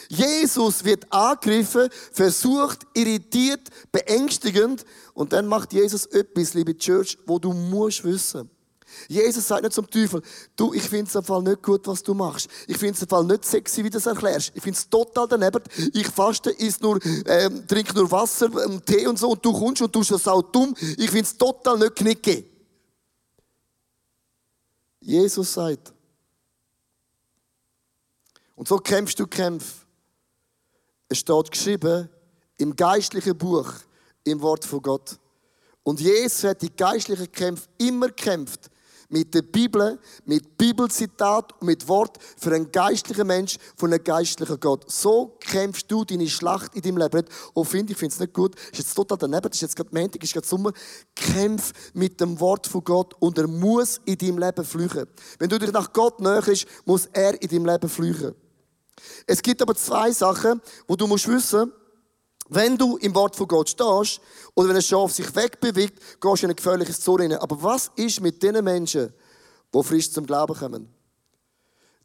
Jesus 0.08 0.84
wird 0.84 1.12
angegriffen, 1.12 1.88
versucht, 2.12 2.86
irritiert, 2.94 3.68
beängstigend 3.90 4.84
und 5.16 5.32
dann 5.32 5.46
macht 5.46 5.72
Jesus 5.72 6.04
etwas, 6.04 6.52
liebe 6.52 6.76
Church, 6.76 7.16
wo 7.24 7.38
du 7.38 7.54
musst 7.54 8.04
wissen. 8.04 8.50
Jesus 9.08 9.48
sagt 9.48 9.62
nicht 9.62 9.72
zum 9.72 9.88
Teufel, 9.88 10.20
du, 10.56 10.74
ich 10.74 10.82
finde 10.82 11.06
es 11.06 11.14
im 11.14 11.24
Fall 11.24 11.42
nicht 11.42 11.62
gut, 11.62 11.86
was 11.86 12.02
du 12.02 12.12
machst. 12.12 12.50
Ich 12.66 12.76
finde 12.76 12.92
es 12.92 13.02
im 13.02 13.08
Fall 13.08 13.24
nicht 13.24 13.46
sexy, 13.46 13.82
wie 13.82 13.88
du 13.88 13.96
es 13.96 14.04
erklärst. 14.04 14.52
Ich 14.54 14.62
finde 14.62 14.78
es 14.78 14.88
total 14.90 15.26
daneben. 15.26 15.62
Ich 15.94 16.06
faste, 16.08 16.50
isst 16.50 16.82
nur, 16.82 17.00
ähm, 17.24 17.66
trink 17.66 17.94
nur 17.94 18.10
Wasser, 18.10 18.50
ähm, 18.62 18.84
Tee 18.84 19.06
und 19.06 19.18
so 19.18 19.30
und 19.30 19.42
du 19.42 19.54
kommst 19.54 19.80
und 19.80 19.90
tust 19.90 20.10
das 20.10 20.28
auch 20.28 20.42
dumm. 20.42 20.74
Ich 20.98 21.10
finde 21.10 21.22
es 21.22 21.36
total 21.36 21.78
nicht 21.78 21.96
knicke. 21.96 22.44
Jesus 25.00 25.50
sagt, 25.50 25.94
und 28.54 28.68
so 28.68 28.76
kämpfst 28.76 29.18
du 29.18 29.26
Kämpfe. 29.26 29.86
Es 31.08 31.18
steht 31.18 31.50
geschrieben 31.50 32.10
im 32.58 32.76
geistlichen 32.76 33.36
Buch, 33.36 33.72
im 34.26 34.42
Wort 34.42 34.64
von 34.64 34.82
Gott. 34.82 35.18
Und 35.82 36.00
Jesus 36.00 36.44
hat 36.44 36.62
die 36.62 36.74
geistlichen 36.74 37.30
Kämpfe 37.30 37.68
immer 37.78 38.08
gekämpft. 38.08 38.70
Mit 39.08 39.32
der 39.34 39.42
Bibel, 39.42 40.00
mit 40.24 40.58
Bibelzitat 40.58 41.52
und 41.60 41.68
mit 41.68 41.86
Wort 41.86 42.18
für 42.36 42.52
einen 42.52 42.72
geistlichen 42.72 43.28
Mensch 43.28 43.56
von 43.76 43.92
einem 43.92 44.02
geistlichen 44.02 44.58
Gott. 44.58 44.90
So 44.90 45.36
kämpfst 45.38 45.88
du 45.88 46.04
deine 46.04 46.28
Schlacht 46.28 46.74
in 46.74 46.82
deinem 46.82 46.96
Leben. 46.96 47.24
Oh, 47.54 47.62
finde 47.62 47.92
ich, 47.92 47.98
finde 47.98 48.14
es 48.14 48.18
nicht 48.18 48.34
gut. 48.34 48.56
Ist 48.72 48.78
jetzt 48.78 48.94
total 48.94 49.16
daneben, 49.16 49.48
ist 49.48 49.60
jetzt 49.60 49.76
gerade 49.76 49.90
Montag, 49.92 50.24
ist 50.24 50.32
gerade 50.32 50.46
Sommer. 50.48 50.72
Kämpf 51.14 51.72
mit 51.94 52.20
dem 52.20 52.40
Wort 52.40 52.66
von 52.66 52.82
Gott 52.82 53.14
und 53.20 53.38
er 53.38 53.46
muss 53.46 54.00
in 54.06 54.18
deinem 54.18 54.38
Leben 54.38 54.64
flüchen. 54.64 55.06
Wenn 55.38 55.48
du 55.48 55.58
dich 55.60 55.70
nach 55.70 55.92
Gott 55.92 56.20
näherst, 56.20 56.66
muss 56.84 57.06
er 57.12 57.40
in 57.40 57.48
deinem 57.48 57.66
Leben 57.66 57.88
flüchen. 57.88 58.34
Es 59.24 59.40
gibt 59.40 59.62
aber 59.62 59.76
zwei 59.76 60.10
Sachen, 60.10 60.60
wo 60.88 60.96
du 60.96 61.06
musst 61.06 61.28
wissen, 61.28 61.70
wenn 62.48 62.76
du 62.76 62.96
im 62.98 63.14
Wort 63.14 63.36
von 63.36 63.48
Gott 63.48 63.68
stehst 63.68 64.20
oder 64.54 64.68
wenn 64.68 64.76
ein 64.76 64.82
Schaf 64.82 65.12
sich 65.12 65.34
wegbewegt, 65.34 66.20
gehst 66.20 66.42
du 66.42 66.46
in 66.46 66.50
ein 66.50 66.56
gefährliches 66.56 67.00
Zone 67.00 67.24
rein. 67.24 67.32
Aber 67.34 67.62
was 67.62 67.90
ist 67.96 68.20
mit 68.20 68.42
den 68.42 68.62
Menschen, 68.64 69.12
die 69.74 69.82
frisch 69.82 70.12
zum 70.12 70.26
Glauben 70.26 70.54
kommen? 70.54 70.88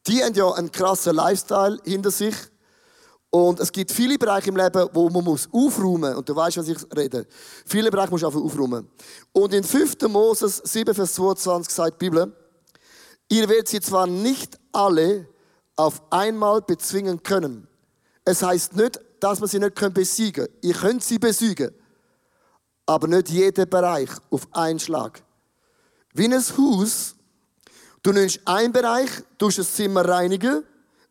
Die 0.07 0.23
haben 0.23 0.33
ja 0.33 0.51
einen 0.51 0.71
krassen 0.71 1.15
Lifestyle 1.15 1.77
hinter 1.85 2.11
sich. 2.11 2.35
Und 3.29 3.61
es 3.61 3.71
gibt 3.71 3.91
viele 3.91 4.17
Bereiche 4.17 4.49
im 4.49 4.57
Leben, 4.57 4.89
wo 4.91 5.09
man 5.09 5.23
muss 5.23 5.47
aufräumen 5.53 6.09
muss. 6.09 6.17
Und 6.17 6.27
du 6.27 6.35
weißt, 6.35 6.57
was 6.57 6.67
ich 6.67 6.77
rede. 6.95 7.25
Viele 7.65 7.89
Bereiche 7.89 8.11
musst 8.11 8.23
du 8.23 8.27
einfach 8.27 8.41
aufräumen. 8.41 8.89
Und 9.31 9.53
in 9.53 9.63
5. 9.63 10.01
Moses 10.09 10.57
7, 10.57 10.93
Vers 10.93 11.13
22 11.13 11.73
sagt 11.73 12.01
die 12.01 12.09
Bibel, 12.09 12.35
ihr 13.29 13.47
werdet 13.47 13.69
sie 13.69 13.79
zwar 13.79 14.05
nicht 14.05 14.59
alle 14.73 15.29
auf 15.77 16.01
einmal 16.09 16.61
bezwingen 16.61 17.23
können. 17.23 17.67
Es 18.25 18.43
heißt 18.43 18.75
nicht, 18.75 18.99
dass 19.21 19.39
man 19.39 19.47
sie 19.47 19.59
nicht 19.59 19.93
besiegen 19.93 20.45
können. 20.45 20.57
Ihr 20.61 20.73
könnt 20.73 21.03
sie 21.03 21.19
besiegen. 21.19 21.71
Aber 22.85 23.07
nicht 23.07 23.29
jeder 23.29 23.65
Bereich 23.65 24.09
auf 24.29 24.47
einen 24.51 24.79
Schlag. 24.79 25.23
Wie 26.13 26.25
ein 26.25 26.33
Haus, 26.33 27.15
du 28.03 28.11
nimmst 28.11 28.41
einen 28.45 28.73
Bereich, 28.73 29.09
tust 29.37 29.59
das 29.59 29.73
Zimmer 29.73 30.03
reinigen. 30.05 30.63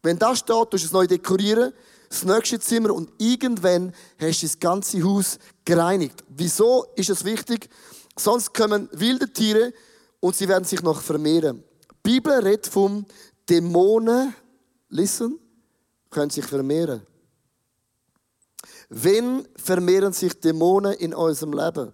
Wenn 0.02 0.18
das 0.18 0.40
steht, 0.40 0.72
du 0.72 0.76
es 0.76 0.92
neu 0.92 1.06
dekorieren. 1.06 1.72
Das 2.08 2.24
nächste 2.24 2.58
Zimmer 2.58 2.92
und 2.92 3.10
irgendwann 3.18 3.94
hast 4.20 4.42
du 4.42 4.46
das 4.46 4.58
ganze 4.58 5.02
Haus 5.04 5.38
gereinigt. 5.64 6.24
Wieso 6.28 6.86
ist 6.96 7.08
es 7.08 7.24
wichtig? 7.24 7.70
Sonst 8.18 8.52
kommen 8.52 8.88
wilde 8.92 9.32
Tiere 9.32 9.72
und 10.18 10.34
sie 10.34 10.48
werden 10.48 10.64
sich 10.64 10.82
noch 10.82 11.00
vermehren. 11.00 11.62
Die 12.04 12.10
Bibel 12.14 12.32
redet 12.32 12.66
vom 12.66 13.06
Dämonen 13.48 14.34
listen, 14.88 15.38
können 16.10 16.30
sich 16.30 16.44
vermehren. 16.44 17.06
Wenn 18.90 19.46
vermehren 19.56 20.12
sich 20.12 20.38
Dämonen 20.40 20.92
in 20.94 21.14
unserem 21.14 21.52
Leben? 21.52 21.92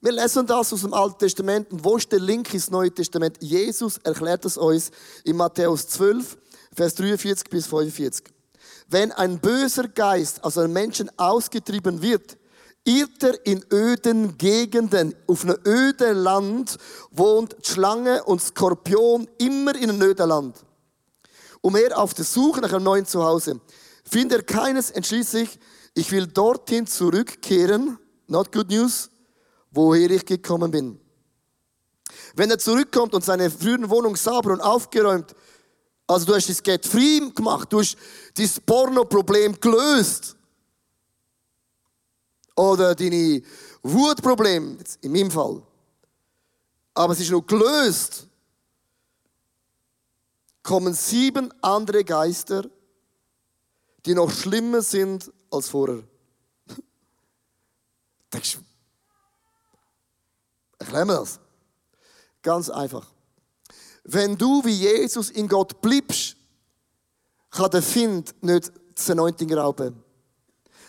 Wir 0.00 0.12
lesen 0.12 0.46
das 0.46 0.72
aus 0.72 0.80
dem 0.80 0.94
Alten 0.94 1.18
Testament. 1.18 1.70
Und 1.70 1.84
wo 1.84 1.96
ist 1.96 2.10
der 2.10 2.20
Link 2.20 2.52
ins 2.54 2.70
Neue 2.70 2.90
Testament? 2.90 3.36
Jesus 3.40 3.98
erklärt 3.98 4.44
es 4.46 4.56
uns 4.56 4.90
in 5.24 5.36
Matthäus 5.36 5.86
12, 5.88 6.38
Vers 6.74 6.94
43 6.94 7.50
bis 7.50 7.66
45. 7.66 8.24
Wenn 8.88 9.12
ein 9.12 9.38
böser 9.38 9.88
Geist 9.88 10.42
aus 10.42 10.56
einem 10.56 10.72
Menschen 10.72 11.10
ausgetrieben 11.18 12.00
wird, 12.00 12.38
irrt 12.84 13.22
er 13.22 13.46
in 13.46 13.62
öden 13.70 14.38
Gegenden. 14.38 15.14
Auf 15.26 15.44
einem 15.44 15.58
öden 15.66 16.16
Land 16.16 16.78
wohnt 17.10 17.56
Schlange 17.62 18.24
und 18.24 18.40
Skorpion 18.40 19.28
immer 19.36 19.74
in 19.74 19.90
einem 19.90 20.00
öden 20.00 20.28
Land 20.28 20.64
und 21.60 21.76
er 21.76 21.98
auf 21.98 22.14
der 22.14 22.24
Suche 22.24 22.60
nach 22.60 22.72
einem 22.72 22.84
neuen 22.84 23.04
Zuhause. 23.06 23.60
Findet 24.08 24.38
er 24.38 24.44
keines, 24.44 24.90
entschließt 24.90 25.30
sich, 25.30 25.58
ich 25.94 26.10
will 26.12 26.26
dorthin 26.26 26.86
zurückkehren, 26.86 27.98
not 28.26 28.52
good 28.52 28.68
news, 28.70 29.10
woher 29.70 30.10
ich 30.10 30.24
gekommen 30.24 30.70
bin. 30.70 31.00
Wenn 32.34 32.50
er 32.50 32.58
zurückkommt 32.58 33.14
und 33.14 33.24
seine 33.24 33.50
früheren 33.50 33.90
Wohnung 33.90 34.16
sauber 34.16 34.52
und 34.52 34.60
aufgeräumt, 34.60 35.34
also 36.06 36.26
du 36.26 36.34
hast 36.34 36.48
das 36.48 36.62
Get 36.62 36.86
Free 36.86 37.20
gemacht, 37.34 37.72
du 37.72 37.80
hast 37.80 37.96
dieses 38.36 38.60
Porno-Problem 38.60 39.60
gelöst. 39.60 40.36
Oder 42.56 42.94
deine 42.94 43.42
Wutproblem, 43.82 44.78
in 45.02 45.12
meinem 45.12 45.30
Fall. 45.30 45.62
Aber 46.94 47.12
es 47.12 47.20
ist 47.20 47.30
noch 47.30 47.46
gelöst 47.46 48.28
kommen 50.68 50.92
sieben 50.92 51.50
andere 51.62 52.04
Geister, 52.04 52.68
die 54.06 54.14
noch 54.14 54.30
schlimmer 54.30 54.82
sind 54.82 55.30
als 55.50 55.68
vorher. 55.68 56.02
Denkst 58.32 58.58
erklären 60.78 61.08
wir 61.08 61.16
das? 61.16 61.40
Ganz 62.42 62.70
einfach. 62.70 63.06
Wenn 64.04 64.36
du 64.36 64.64
wie 64.64 64.72
Jesus 64.72 65.30
in 65.30 65.48
Gott 65.48 65.80
bleibst, 65.82 66.36
kann 67.50 67.70
der 67.70 67.82
Find 67.82 68.34
nicht 68.42 68.72
das 68.94 69.10
Anointing 69.10 69.52
rauben. 69.52 70.02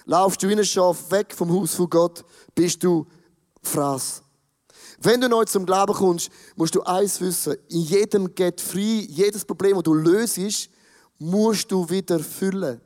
Laufst 0.05 0.41
du 0.41 0.47
wie 0.47 0.53
ein 0.53 0.65
Schaf 0.65 1.11
weg 1.11 1.33
vom 1.33 1.51
Haus 1.51 1.75
von 1.75 1.89
Gott, 1.89 2.23
bist 2.55 2.83
du 2.83 3.05
Fraß. 3.61 4.23
Wenn 5.01 5.21
du 5.21 5.29
neu 5.29 5.45
zum 5.45 5.65
Glauben 5.65 5.93
kommst, 5.93 6.29
musst 6.55 6.75
du 6.75 6.81
eins 6.81 7.21
wissen. 7.21 7.55
In 7.69 7.81
jedem 7.81 8.33
Get 8.33 8.59
Free, 8.59 9.01
jedes 9.01 9.45
Problem, 9.45 9.75
das 9.75 9.83
du 9.83 9.93
löst, 9.93 10.39
musst 11.17 11.71
du 11.71 11.89
wieder 11.89 12.19
füllen. 12.19 12.81